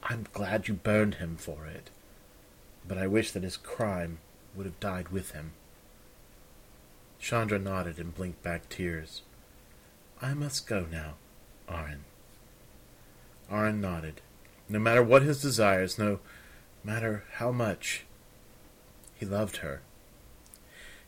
I'm 0.04 0.28
glad 0.32 0.68
you 0.68 0.74
burned 0.74 1.16
him 1.16 1.36
for 1.36 1.66
it. 1.66 1.90
But 2.86 2.96
I 2.96 3.08
wish 3.08 3.32
that 3.32 3.42
his 3.42 3.56
crime 3.56 4.18
would 4.54 4.66
have 4.66 4.78
died 4.78 5.08
with 5.08 5.32
him. 5.32 5.50
Chandra 7.18 7.58
nodded 7.58 7.98
and 7.98 8.14
blinked 8.14 8.40
back 8.40 8.68
tears. 8.68 9.22
I 10.22 10.32
must 10.32 10.68
go 10.68 10.86
now, 10.88 11.14
Arin. 11.68 12.02
Arin 13.50 13.80
nodded. 13.80 14.20
No 14.68 14.78
matter 14.78 15.02
what 15.02 15.22
his 15.22 15.42
desires, 15.42 15.98
no 15.98 16.20
matter 16.84 17.24
how 17.32 17.50
much 17.50 18.04
he 19.16 19.26
loved 19.26 19.56
her, 19.56 19.82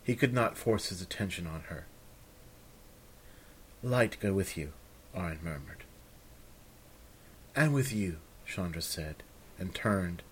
he 0.03 0.17
could 0.17 0.35
not 0.35 0.59
force 0.59 0.89
his 0.89 1.01
attention 1.01 1.47
on 1.47 1.61
her. 1.69 1.87
Light 3.81 4.17
go 4.19 4.33
with 4.33 4.57
you, 4.57 4.73
Arin 5.15 5.41
murmured. 5.41 5.80
And 7.57 7.75
with 7.75 7.93
you, 7.93 8.19
Chandra 8.47 8.81
said, 8.81 9.23
and 9.59 9.75
turned, 9.75 10.23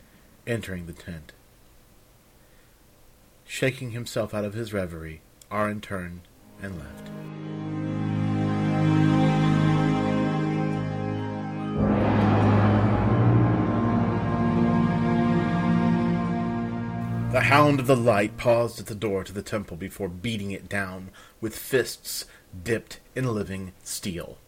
entering 0.47 0.87
the 0.87 0.93
tent. 0.93 1.33
Shaking 3.45 3.91
himself 3.91 4.33
out 4.33 4.45
of 4.45 4.55
his 4.55 4.73
reverie, 4.73 5.21
Arin 5.51 5.83
turned 5.83 6.23
and 6.63 6.79
left. 6.79 7.11
The 17.33 17.41
Hound 17.41 17.81
of 17.81 17.87
the 17.87 17.97
Light 17.97 18.37
paused 18.37 18.81
at 18.81 18.87
the 18.87 18.95
door 18.95 19.23
to 19.25 19.33
the 19.33 19.43
temple 19.43 19.77
before 19.77 20.09
beating 20.09 20.51
it 20.51 20.69
down 20.69 21.11
with 21.41 21.57
fists 21.57 22.25
dipped 22.65 23.01
in 23.15 23.35
living 23.35 23.73
steel. 23.83 24.39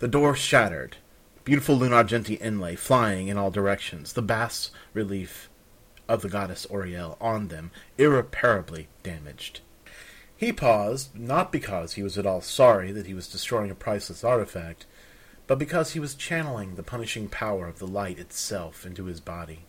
The 0.00 0.08
door 0.08 0.34
shattered, 0.34 0.96
beautiful 1.44 1.78
Lunargenti 1.78 2.40
inlay 2.40 2.76
flying 2.76 3.28
in 3.28 3.36
all 3.36 3.50
directions, 3.50 4.12
the 4.12 4.22
bas 4.22 4.70
relief 4.94 5.48
of 6.08 6.22
the 6.22 6.28
goddess 6.28 6.66
Auriel 6.70 7.16
on 7.20 7.48
them 7.48 7.70
irreparably 7.98 8.88
damaged. 9.02 9.60
He 10.36 10.52
paused, 10.52 11.16
not 11.16 11.52
because 11.52 11.94
he 11.94 12.02
was 12.02 12.18
at 12.18 12.26
all 12.26 12.40
sorry 12.40 12.92
that 12.92 13.06
he 13.06 13.14
was 13.14 13.28
destroying 13.28 13.70
a 13.70 13.76
priceless 13.76 14.24
artifact, 14.24 14.86
but 15.46 15.58
because 15.58 15.92
he 15.92 16.00
was 16.00 16.14
channeling 16.14 16.74
the 16.74 16.82
punishing 16.82 17.28
power 17.28 17.66
of 17.66 17.78
the 17.78 17.86
light 17.86 18.18
itself 18.18 18.84
into 18.84 19.04
his 19.04 19.20
body. 19.20 19.60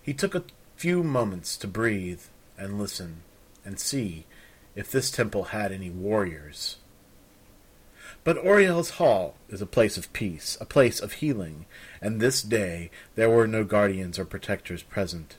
He 0.00 0.12
took 0.12 0.34
a 0.34 0.44
few 0.76 1.02
moments 1.02 1.56
to 1.58 1.66
breathe 1.66 2.20
and 2.58 2.78
listen 2.78 3.22
and 3.64 3.78
see 3.78 4.26
if 4.74 4.90
this 4.90 5.10
temple 5.10 5.44
had 5.44 5.72
any 5.72 5.90
warriors. 5.90 6.76
But 8.24 8.38
Auriel's 8.38 8.92
Hall 8.92 9.36
is 9.50 9.60
a 9.60 9.66
place 9.66 9.98
of 9.98 10.10
peace, 10.14 10.56
a 10.58 10.64
place 10.64 10.98
of 10.98 11.14
healing, 11.14 11.66
and 12.00 12.20
this 12.20 12.40
day 12.40 12.90
there 13.16 13.28
were 13.28 13.46
no 13.46 13.64
guardians 13.64 14.18
or 14.18 14.24
protectors 14.24 14.82
present. 14.82 15.36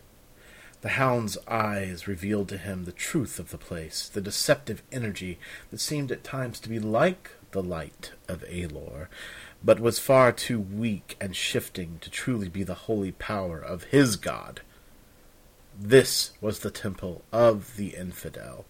The 0.82 0.90
hound's 0.90 1.36
eyes 1.48 2.08
revealed 2.08 2.48
to 2.50 2.60
him 2.60 2.86
the 2.86 2.92
truth 2.92 3.40
of 3.40 3.50
the 3.50 3.58
place, 3.58 4.08
the 4.08 4.22
deceptive 4.22 4.84
energy 4.92 5.40
that 5.72 5.80
seemed 5.80 6.12
at 6.12 6.24
times 6.24 6.60
to 6.60 6.70
be 6.70 6.78
like 6.78 7.32
the 7.52 7.64
light 7.64 8.12
of 8.28 8.44
Aelor, 8.44 9.08
but 9.64 9.80
was 9.80 9.98
far 9.98 10.32
too 10.32 10.60
weak 10.60 11.18
and 11.20 11.36
shifting 11.36 11.98
to 12.02 12.12
truly 12.12 12.50
be 12.50 12.62
the 12.62 12.76
holy 12.86 13.14
power 13.14 13.58
of 13.58 13.86
his 13.86 14.16
god. 14.16 14.62
This 15.76 16.34
was 16.40 16.60
the 16.60 16.70
temple 16.70 17.24
of 17.32 17.78
the 17.78 17.96
infidel, 17.96 18.66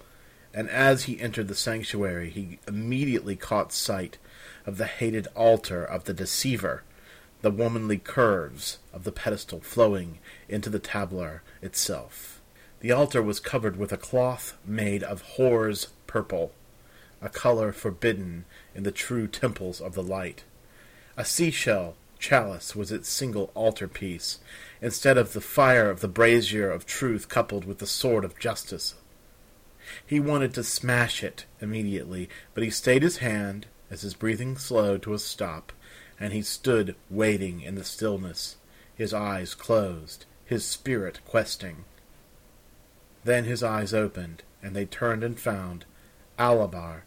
and 0.55 0.69
as 0.69 1.03
he 1.03 1.19
entered 1.19 1.49
the 1.49 1.53
sanctuary 1.53 2.29
he 2.29 2.57
immediately 2.65 3.35
caught 3.35 3.73
sight 3.73 4.17
of 4.65 4.77
the 4.77 4.85
hated 4.85 5.27
altar 5.35 5.83
of 5.83 6.05
the 6.05 6.13
deceiver, 6.13 6.81
the 7.41 7.51
womanly 7.51 7.97
curves 7.97 8.79
of 8.93 9.03
the 9.03 9.11
pedestal 9.11 9.59
flowing 9.59 10.17
into 10.47 10.69
the 10.69 10.79
tablar 10.79 11.43
itself. 11.61 12.41
The 12.79 12.93
altar 12.93 13.21
was 13.21 13.41
covered 13.41 13.75
with 13.75 13.91
a 13.91 13.97
cloth 13.97 14.57
made 14.65 15.03
of 15.03 15.23
whore's 15.35 15.89
purple, 16.07 16.53
a 17.21 17.27
color 17.27 17.73
forbidden 17.73 18.45
in 18.73 18.83
the 18.83 18.91
true 18.91 19.27
temples 19.27 19.81
of 19.81 19.93
the 19.93 20.03
light. 20.03 20.45
A 21.17 21.25
seashell 21.25 21.97
chalice 22.17 22.75
was 22.77 22.93
its 22.93 23.09
single 23.09 23.51
altar 23.55 23.89
piece, 23.89 24.39
instead 24.81 25.17
of 25.17 25.33
the 25.33 25.41
fire 25.41 25.89
of 25.89 25.99
the 25.99 26.07
brazier 26.07 26.71
of 26.71 26.85
truth 26.85 27.27
coupled 27.27 27.65
with 27.65 27.79
the 27.79 27.85
sword 27.85 28.23
of 28.23 28.39
justice. 28.39 28.95
He 30.05 30.19
wanted 30.19 30.53
to 30.53 30.63
smash 30.63 31.23
it 31.23 31.45
immediately, 31.61 32.29
but 32.53 32.63
he 32.63 32.69
stayed 32.69 33.03
his 33.03 33.17
hand 33.17 33.67
as 33.89 34.01
his 34.01 34.13
breathing 34.13 34.57
slowed 34.57 35.01
to 35.03 35.13
a 35.13 35.19
stop, 35.19 35.71
and 36.19 36.33
he 36.33 36.41
stood 36.41 36.95
waiting 37.09 37.61
in 37.61 37.75
the 37.75 37.83
stillness, 37.83 38.57
his 38.95 39.13
eyes 39.13 39.53
closed, 39.53 40.25
his 40.45 40.65
spirit 40.65 41.19
questing. 41.25 41.85
Then 43.23 43.43
his 43.45 43.63
eyes 43.63 43.93
opened, 43.93 44.43
and 44.61 44.75
they 44.75 44.85
turned 44.85 45.23
and 45.23 45.39
found 45.39 45.85
Alabar 46.37 47.01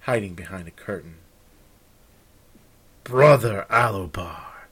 hiding 0.00 0.34
behind 0.34 0.68
a 0.68 0.72
curtain. 0.72 1.16
Brother 3.04 3.66
Alabar! 3.70 4.66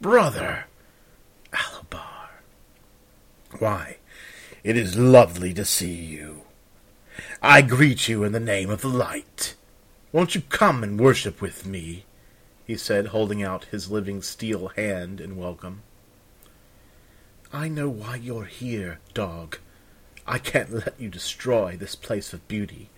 Brother 0.00 0.64
Alabar! 1.52 2.28
Why, 3.58 3.96
it 4.62 4.76
is 4.76 4.96
lovely 4.96 5.52
to 5.54 5.64
see 5.64 5.92
you. 5.92 6.42
I 7.42 7.62
greet 7.62 8.08
you 8.08 8.24
in 8.24 8.32
the 8.32 8.40
name 8.40 8.70
of 8.70 8.80
the 8.80 8.88
light. 8.88 9.54
Won't 10.12 10.34
you 10.34 10.42
come 10.42 10.82
and 10.82 11.00
worship 11.00 11.40
with 11.40 11.66
me? 11.66 12.04
he 12.70 12.76
said, 12.76 13.08
holding 13.08 13.42
out 13.42 13.64
his 13.64 13.90
living 13.90 14.22
steel 14.22 14.68
hand 14.76 15.20
in 15.20 15.36
welcome. 15.36 15.82
I 17.52 17.68
know 17.68 17.88
why 17.88 18.14
you're 18.14 18.44
here, 18.44 19.00
dog. 19.12 19.58
I 20.24 20.38
can't 20.38 20.72
let 20.72 20.94
you 20.96 21.08
destroy 21.08 21.76
this 21.76 21.96
place 21.96 22.32
of 22.32 22.46
beauty. 22.46 22.88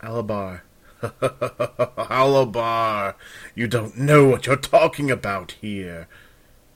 Alabar. 0.00 0.60
Alabar, 1.02 3.16
you 3.56 3.66
don't 3.66 3.98
know 3.98 4.28
what 4.28 4.46
you're 4.46 4.54
talking 4.54 5.10
about 5.10 5.56
here. 5.60 6.06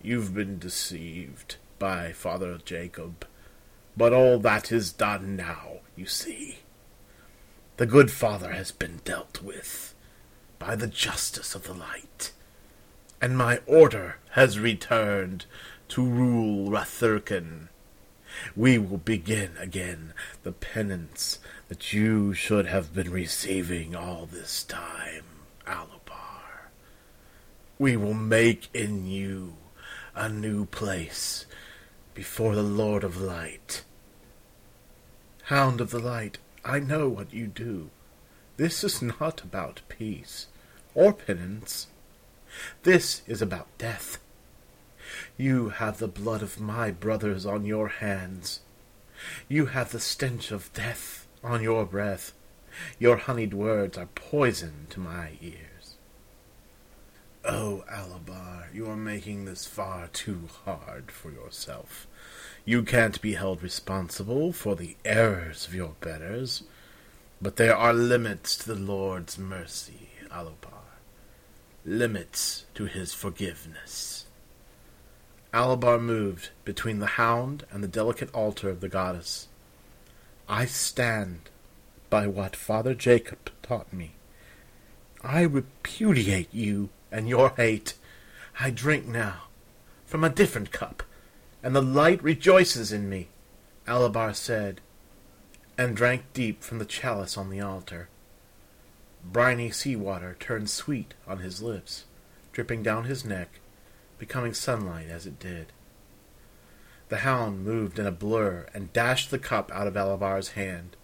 You've 0.03 0.35
been 0.35 0.59
deceived 0.59 1.55
by 1.79 2.11
Father 2.11 2.59
Jacob. 2.65 3.29
But 3.97 4.13
all 4.13 4.41
that 4.41 4.73
is 4.73 4.93
done 4.93 5.37
now, 5.37 5.83
you 5.97 6.07
see. 6.07 6.59
The 7.77 7.87
good 7.87 8.11
father 8.11 8.53
has 8.53 8.71
been 8.71 9.01
dealt 9.05 9.43
with 9.43 9.95
by 10.59 10.77
the 10.77 10.87
justice 10.87 11.55
of 11.55 11.65
the 11.65 11.75
light, 11.75 12.33
and 13.21 13.37
my 13.37 13.61
order 13.67 14.19
has 14.31 14.59
returned 14.59 15.47
to 15.89 16.05
rule 16.05 16.71
Rathurkan. 16.71 17.69
We 18.57 18.79
will 18.79 18.99
begin 18.99 19.53
again 19.59 20.13
the 20.43 20.53
penance 20.53 21.39
that 21.69 21.93
you 21.93 22.35
should 22.35 22.67
have 22.67 22.95
been 22.95 23.11
receiving 23.11 23.95
all 23.95 24.27
this 24.27 24.65
time, 24.65 25.25
Alabar. 25.67 26.69
We 27.79 27.97
will 27.97 28.15
make 28.15 28.69
in 28.75 29.07
you 29.07 29.57
a 30.15 30.29
new 30.29 30.67
place 30.67 31.47
before 32.15 32.55
the 32.55 32.63
Lord 32.63 33.03
of 33.03 33.21
Light. 33.21 33.83
Hound 35.49 35.83
of 35.83 35.91
the 35.91 35.99
Light, 35.99 36.39
I 36.65 36.79
know 36.79 37.07
what 37.07 37.35
you 37.35 37.47
do. 37.47 37.91
This 38.57 38.83
is 38.83 39.03
not 39.03 39.43
about 39.43 39.83
peace 39.91 40.47
or 40.95 41.13
penance. 41.13 41.89
This 42.83 43.21
is 43.27 43.43
about 43.43 43.67
death. 43.77 44.17
You 45.37 45.69
have 45.69 45.99
the 45.99 46.09
blood 46.09 46.41
of 46.41 46.61
my 46.61 46.91
brothers 46.91 47.45
on 47.45 47.67
your 47.67 47.89
hands. 47.89 48.61
You 49.47 49.67
have 49.67 49.93
the 49.93 50.01
stench 50.01 50.51
of 50.51 50.73
death 50.73 51.27
on 51.43 51.63
your 51.63 51.85
breath. 51.85 52.33
Your 52.99 53.19
honeyed 53.19 53.53
words 53.53 53.99
are 53.99 54.09
poison 54.15 54.87
to 54.89 54.99
my 55.01 55.33
ears. 55.43 55.97
Oh, 57.45 57.85
Alabar, 57.93 58.75
you 58.75 58.89
are 58.89 58.97
making 58.97 59.45
this 59.45 59.67
far 59.67 60.09
too 60.09 60.49
hard 60.65 61.11
for 61.11 61.31
yourself. 61.31 62.07
You 62.67 62.83
can't 62.83 63.21
be 63.21 63.35
held 63.35 63.63
responsible 63.63 64.51
for 64.55 64.75
the 64.75 64.97
errors 65.05 65.67
of 65.67 65.75
your 65.75 65.97
betters, 66.01 66.63
but 67.41 67.57
there 67.57 67.77
are 67.77 67.93
limits 67.93 68.57
to 68.57 68.69
the 68.69 68.81
Lord's 68.81 69.39
mercy, 69.39 70.09
Alabar. 70.31 70.81
Limits 71.85 72.65
to 72.75 72.87
his 72.87 73.13
forgiveness. 73.13 74.25
Alabar 75.53 76.01
moved 76.01 76.49
between 76.65 77.01
the 77.01 77.21
hound 77.21 77.67
and 77.71 77.85
the 77.85 77.89
delicate 77.89 78.35
altar 78.35 78.71
of 78.71 78.81
the 78.81 78.89
goddess. 78.89 79.49
I 80.49 80.65
stand 80.65 81.51
by 82.09 82.27
what 82.27 82.57
Father 82.57 82.95
Jacob 82.95 83.51
taught 83.63 83.93
me. 83.93 84.13
I 85.23 85.43
repudiate 85.43 86.53
you 86.53 86.89
and 87.13 87.29
your 87.29 87.51
hate. 87.51 87.95
I 88.59 88.71
drink 88.71 89.07
now 89.07 89.49
from 90.07 90.25
a 90.25 90.31
different 90.31 90.73
cup 90.73 91.03
and 91.65 91.75
the 91.75 91.81
light 91.81 92.23
rejoices 92.23 92.93
in 92.93 93.09
me, 93.09 93.29
Alabar 93.89 94.35
said, 94.35 94.83
and 95.79 95.97
drank 95.97 96.31
deep 96.35 96.63
from 96.63 96.79
the 96.79 96.85
chalice 96.85 97.39
on 97.39 97.49
the 97.49 97.63
altar. 97.63 98.11
Briny 99.25 99.71
sea 99.71 99.97
water 99.97 100.37
turned 100.39 100.69
sweet 100.69 101.15
on 101.27 101.39
his 101.39 101.63
lips, 101.63 102.05
dripping 102.53 102.83
down 102.83 103.05
his 103.05 103.25
neck, 103.25 103.61
becoming 104.19 104.53
sunlight 104.53 105.09
as 105.09 105.27
it 105.27 105.41
did. 105.41 105.69
The 107.09 107.19
hound 107.19 107.65
moved 107.65 107.99
in 107.99 108.07
a 108.07 108.13
blur 108.13 108.67
and 108.75 108.93
dashed 108.93 109.31
the 109.31 109.39
cup 109.39 109.73
out 109.73 109.87
of 109.87 109.95
Alabar's 109.95 110.51
hand, 110.51 110.97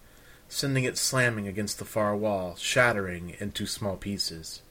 sending 0.47 0.83
it 0.83 0.95
slamming 0.95 1.47
against 1.47 1.79
the 1.79 1.85
far 1.85 2.15
wall, 2.15 2.55
shattering 2.55 3.35
into 3.39 3.65
small 3.65 3.97
pieces. 3.97 4.61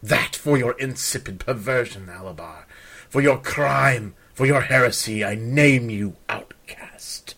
That 0.00 0.36
for 0.36 0.56
your 0.56 0.78
insipid 0.78 1.40
perversion, 1.40 2.06
Alabar, 2.06 2.66
for 3.08 3.20
your 3.20 3.38
crime 3.38 4.14
For 4.34 4.46
your 4.46 4.62
heresy 4.62 5.24
I 5.24 5.36
name 5.36 5.90
you 5.90 6.16
outcast. 6.28 7.36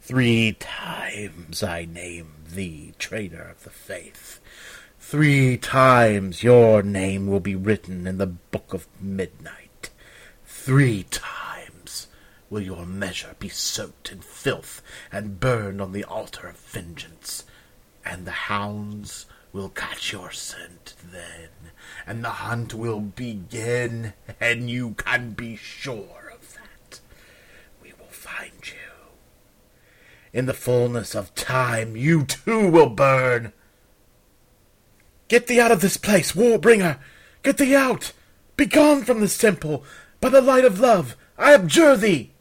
Three 0.00 0.52
times 0.52 1.64
I 1.64 1.86
name 1.86 2.34
thee 2.48 2.94
traitor 3.00 3.42
of 3.42 3.64
the 3.64 3.70
faith. 3.70 4.38
Three 5.00 5.56
times 5.56 6.44
your 6.44 6.84
name 6.84 7.26
will 7.26 7.40
be 7.40 7.56
written 7.56 8.06
in 8.06 8.18
the 8.18 8.26
book 8.26 8.72
of 8.72 8.86
midnight. 9.00 9.90
Three 10.44 11.02
times 11.10 12.06
will 12.48 12.62
your 12.62 12.86
measure 12.86 13.34
be 13.40 13.48
soaked 13.48 14.12
in 14.12 14.20
filth 14.20 14.82
and 15.10 15.40
burned 15.40 15.82
on 15.82 15.90
the 15.90 16.04
altar 16.04 16.46
of 16.46 16.56
vengeance. 16.56 17.42
And 18.04 18.24
the 18.24 18.30
hounds 18.30 19.26
will 19.56 19.70
catch 19.70 20.12
your 20.12 20.30
scent 20.30 20.94
then, 21.02 21.48
and 22.06 22.22
the 22.22 22.28
hunt 22.28 22.74
will 22.74 23.00
begin, 23.00 24.12
and 24.38 24.68
you 24.68 24.90
can 24.98 25.30
be 25.30 25.56
sure 25.56 26.30
of 26.34 26.54
that. 26.54 27.00
We 27.82 27.94
will 27.98 28.10
find 28.10 28.52
you. 28.64 28.74
In 30.36 30.44
the 30.44 30.52
fullness 30.52 31.14
of 31.14 31.34
time, 31.34 31.96
you 31.96 32.26
too 32.26 32.68
will 32.68 32.90
burn. 32.90 33.54
Get 35.28 35.46
thee 35.46 35.58
out 35.58 35.70
of 35.72 35.80
this 35.80 35.96
place, 35.96 36.32
Warbringer! 36.32 36.98
Get 37.42 37.56
thee 37.56 37.74
out! 37.74 38.12
Begone 38.58 39.04
from 39.04 39.20
this 39.20 39.38
temple! 39.38 39.82
By 40.20 40.28
the 40.28 40.42
light 40.42 40.66
of 40.66 40.78
love, 40.78 41.16
I 41.38 41.54
abjure 41.54 41.96
thee! 41.96 42.32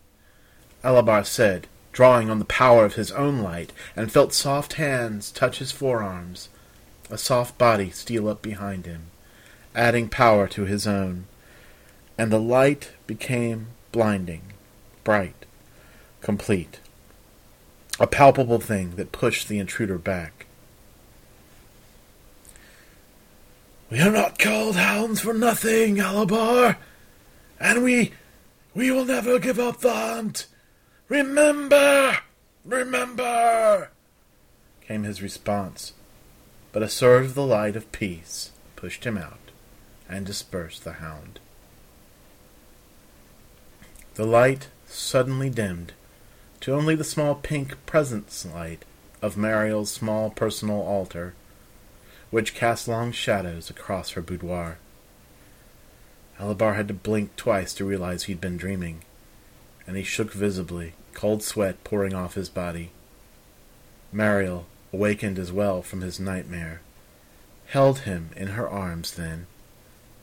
Alabar 0.84 1.26
said, 1.26 1.68
drawing 1.94 2.30
on 2.30 2.40
the 2.40 2.44
power 2.44 2.84
of 2.84 2.96
his 2.96 3.14
own 3.14 3.40
light, 3.40 3.72
and 3.96 4.12
felt 4.12 4.34
soft 4.34 4.74
hands 4.74 5.32
touch 5.32 5.60
his 5.60 5.72
forearms, 5.72 6.50
a 7.10 7.18
soft 7.18 7.58
body 7.58 7.92
steal 7.92 8.28
up 8.28 8.42
behind 8.42 8.86
him, 8.86 9.04
adding 9.74 10.10
power 10.10 10.50
to 10.50 10.66
his 10.66 10.86
own, 10.86 11.28
and 12.18 12.30
the 12.30 12.42
light 12.42 12.92
became 13.08 13.68
blinding, 13.94 14.52
bright, 15.06 15.46
complete, 16.20 16.82
a 18.00 18.08
palpable 18.08 18.60
thing 18.60 18.96
that 18.96 19.12
pushed 19.12 19.48
the 19.48 19.60
intruder 19.60 19.98
back. 19.98 20.46
We 23.90 24.02
are 24.02 24.12
not 24.12 24.40
called 24.40 24.76
hounds 24.76 25.22
for 25.22 25.34
nothing, 25.34 25.98
Alabar, 25.98 26.78
and 27.60 27.84
we 27.84 28.12
we 28.74 28.92
will 28.92 29.06
never 29.06 29.40
give 29.40 29.60
up 29.60 29.80
the 29.80 29.94
hunt. 29.94 30.48
Remember, 31.08 32.18
remember, 32.66 33.90
came 34.82 35.04
his 35.04 35.22
response, 35.22 35.94
but 36.72 36.84
a 36.84 36.90
surge 36.90 37.26
of 37.28 37.36
the 37.36 37.46
light 37.46 37.76
of 37.76 37.92
peace 37.92 38.52
pushed 38.76 39.06
him 39.06 39.18
out 39.18 39.40
and 40.10 40.26
dispersed 40.26 40.84
the 40.84 40.94
hound. 40.94 41.40
The 44.16 44.26
light 44.26 44.68
suddenly 44.88 45.50
dimmed 45.50 45.94
to 46.66 46.74
only 46.74 46.96
the 46.96 47.04
small 47.04 47.36
pink 47.36 47.76
presence 47.86 48.44
light 48.44 48.84
of 49.22 49.38
Mariel's 49.38 49.92
small 49.92 50.32
personal 50.32 50.82
altar 50.82 51.36
which 52.32 52.56
cast 52.56 52.88
long 52.88 53.12
shadows 53.12 53.70
across 53.70 54.10
her 54.10 54.22
boudoir. 54.24 54.80
Alabar 56.40 56.76
had 56.76 56.88
to 56.88 56.94
blink 56.96 57.36
twice 57.36 57.72
to 57.76 57.86
realize 57.86 58.24
he'd 58.24 58.42
been 58.42 58.58
dreaming, 58.58 59.04
and 59.86 59.96
he 59.96 60.02
shook 60.02 60.34
visibly, 60.34 60.94
cold 61.14 61.44
sweat 61.44 61.84
pouring 61.84 62.16
off 62.16 62.34
his 62.34 62.50
body. 62.50 62.90
Mariel, 64.12 64.66
awakened 64.92 65.38
as 65.38 65.52
well 65.52 65.84
from 65.84 66.02
his 66.02 66.20
nightmare, 66.20 66.82
held 67.68 68.00
him 68.00 68.32
in 68.36 68.48
her 68.48 68.68
arms 68.68 69.14
then, 69.14 69.46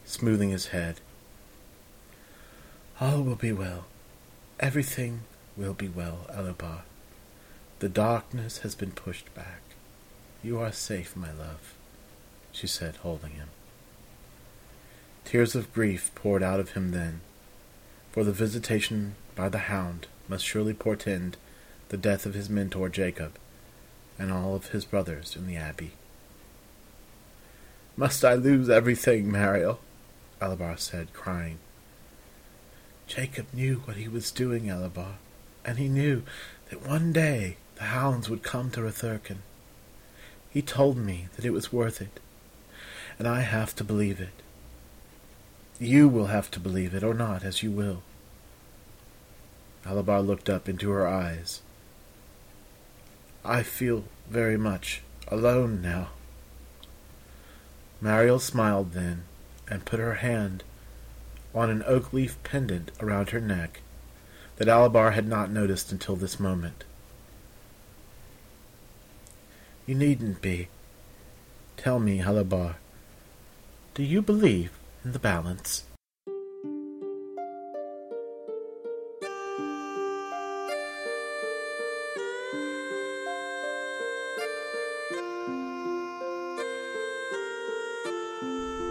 smoothing 0.04 0.50
his 0.50 0.66
head. 0.66 0.96
All 3.00 3.22
will 3.22 3.36
be 3.36 3.52
well. 3.52 3.84
Everything 4.58 5.20
will 5.56 5.74
be 5.74 5.88
well, 5.88 6.26
Alabar. 6.30 6.80
The 7.78 7.88
darkness 7.88 8.58
has 8.58 8.74
been 8.74 8.92
pushed 8.92 9.34
back. 9.34 9.62
You 10.42 10.58
are 10.58 10.72
safe, 10.72 11.16
my 11.16 11.32
love 11.32 11.74
she 12.52 12.66
said, 12.66 12.96
holding 12.96 13.32
him. 13.32 13.48
Tears 15.24 15.54
of 15.54 15.72
grief 15.72 16.10
poured 16.14 16.42
out 16.42 16.60
of 16.60 16.72
him 16.72 16.90
then, 16.90 17.20
for 18.12 18.22
the 18.22 18.32
visitation 18.32 19.14
by 19.34 19.48
the 19.48 19.58
hound 19.58 20.06
must 20.28 20.44
surely 20.44 20.74
portend 20.74 21.36
the 21.88 21.96
death 21.96 22.26
of 22.26 22.34
his 22.34 22.50
mentor 22.50 22.88
Jacob 22.88 23.32
and 24.18 24.30
all 24.30 24.54
of 24.54 24.68
his 24.68 24.84
brothers 24.84 25.34
in 25.34 25.46
the 25.46 25.56
abbey. 25.56 25.92
Must 27.96 28.24
I 28.24 28.34
lose 28.34 28.68
everything, 28.68 29.30
Mariel? 29.30 29.80
Alabar 30.40 30.78
said, 30.78 31.12
crying. 31.12 31.58
Jacob 33.06 33.46
knew 33.52 33.82
what 33.84 33.96
he 33.96 34.08
was 34.08 34.30
doing, 34.30 34.64
Alabar, 34.64 35.14
and 35.64 35.78
he 35.78 35.88
knew 35.88 36.22
that 36.70 36.86
one 36.86 37.12
day 37.12 37.56
the 37.76 37.84
hounds 37.84 38.28
would 38.28 38.42
come 38.42 38.70
to 38.70 38.80
Rethurkin. 38.80 39.38
He 40.50 40.62
told 40.62 40.96
me 40.96 41.28
that 41.36 41.44
it 41.44 41.52
was 41.52 41.72
worth 41.72 42.00
it, 42.00 42.20
and 43.18 43.26
I 43.26 43.40
have 43.40 43.74
to 43.76 43.84
believe 43.84 44.20
it. 44.20 44.42
You 45.78 46.08
will 46.08 46.26
have 46.26 46.50
to 46.52 46.60
believe 46.60 46.94
it 46.94 47.02
or 47.02 47.14
not, 47.14 47.44
as 47.44 47.62
you 47.62 47.70
will. 47.70 48.02
Alabar 49.84 50.24
looked 50.24 50.48
up 50.48 50.68
into 50.68 50.90
her 50.90 51.06
eyes. 51.06 51.62
I 53.44 53.62
feel 53.62 54.04
very 54.30 54.56
much 54.56 55.02
alone 55.28 55.82
now. 55.82 56.10
Mariel 58.00 58.38
smiled 58.38 58.92
then, 58.92 59.24
and 59.68 59.84
put 59.84 59.98
her 59.98 60.14
hand 60.14 60.62
on 61.54 61.70
an 61.70 61.82
oak 61.86 62.12
leaf 62.12 62.36
pendant 62.42 62.90
around 63.00 63.30
her 63.30 63.40
neck 63.40 63.80
that 64.56 64.68
Alabar 64.68 65.12
had 65.12 65.26
not 65.26 65.50
noticed 65.50 65.92
until 65.92 66.16
this 66.16 66.38
moment. 66.38 66.84
You 69.86 69.94
needn't 69.94 70.40
be. 70.40 70.68
Tell 71.76 71.98
me, 71.98 72.20
Alabar, 72.20 72.76
do 73.94 74.02
you 74.02 74.22
believe 74.22 74.70
in 75.04 75.12
the 75.12 75.18
balance? 75.18 75.84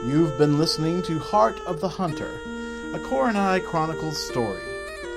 You've 0.03 0.37
been 0.37 0.57
listening 0.57 1.01
to 1.03 1.19
Heart 1.19 1.59
of 1.61 1.79
the 1.79 1.87
Hunter, 1.87 2.33
a 2.93 2.99
Coronai 2.99 3.63
Chronicles 3.63 4.21
story. 4.27 4.70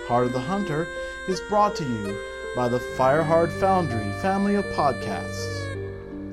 Heart 0.06 0.26
of 0.26 0.32
the 0.34 0.40
Hunter 0.40 0.86
is 1.28 1.40
brought 1.48 1.74
to 1.76 1.84
you 1.84 2.18
by 2.54 2.68
the 2.68 2.78
Fireheart 2.78 3.50
Foundry 3.58 4.12
family 4.20 4.54
of 4.54 4.64
podcasts. 4.76 5.50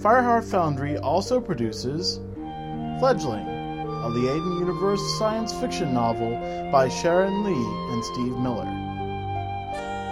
Fireheart 0.02 0.44
Foundry 0.52 0.98
also 0.98 1.40
produces 1.40 2.20
Fledgling, 3.00 3.48
a 3.48 4.10
Liaden 4.10 4.60
Universe 4.60 5.02
science 5.18 5.54
fiction 5.54 5.94
novel 5.94 6.32
by 6.70 6.90
Sharon 6.90 7.44
Lee 7.44 7.94
and 7.94 8.04
Steve 8.04 8.38
Miller. 8.40 8.66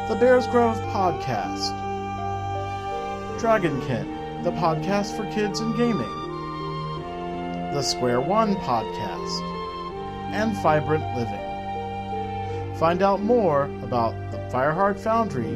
The 0.07 0.15
Bears 0.15 0.47
Grove 0.47 0.77
Podcast. 0.93 1.75
Dragonkin, 3.39 4.43
the 4.43 4.51
podcast 4.51 5.17
for 5.17 5.29
kids 5.33 5.59
and 5.59 5.75
gaming. 5.75 6.15
The 7.73 7.81
Square 7.81 8.21
One 8.21 8.55
Podcast. 8.55 9.41
And 10.31 10.53
Vibrant 10.63 11.03
Living. 11.17 11.48
Find 12.79 13.03
out 13.03 13.21
more 13.21 13.65
about 13.83 14.15
the 14.31 14.37
Fireheart 14.37 14.97
Foundry 14.99 15.51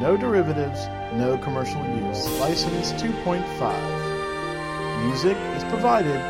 No 0.00 0.16
Derivatives, 0.16 0.86
No 1.14 1.36
Commercial 1.36 1.84
Use, 1.96 2.28
License 2.38 2.92
2.5. 2.92 5.04
Music 5.04 5.36
is 5.56 5.64
provided 5.64 6.20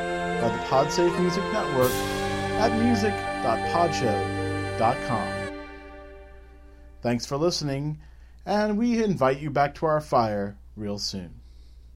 by 0.40 0.48
the 0.48 0.58
Podsafe 0.64 1.20
Music 1.20 1.44
Network 1.52 1.92
at 2.58 2.72
music.podshow.com. 2.82 5.28
Thanks 7.02 7.26
for 7.26 7.36
listening, 7.36 8.00
and 8.46 8.78
we 8.78 9.04
invite 9.04 9.40
you 9.40 9.50
back 9.50 9.74
to 9.74 9.84
our 9.84 10.00
fire 10.00 10.56
real 10.76 10.98
soon. 10.98 11.41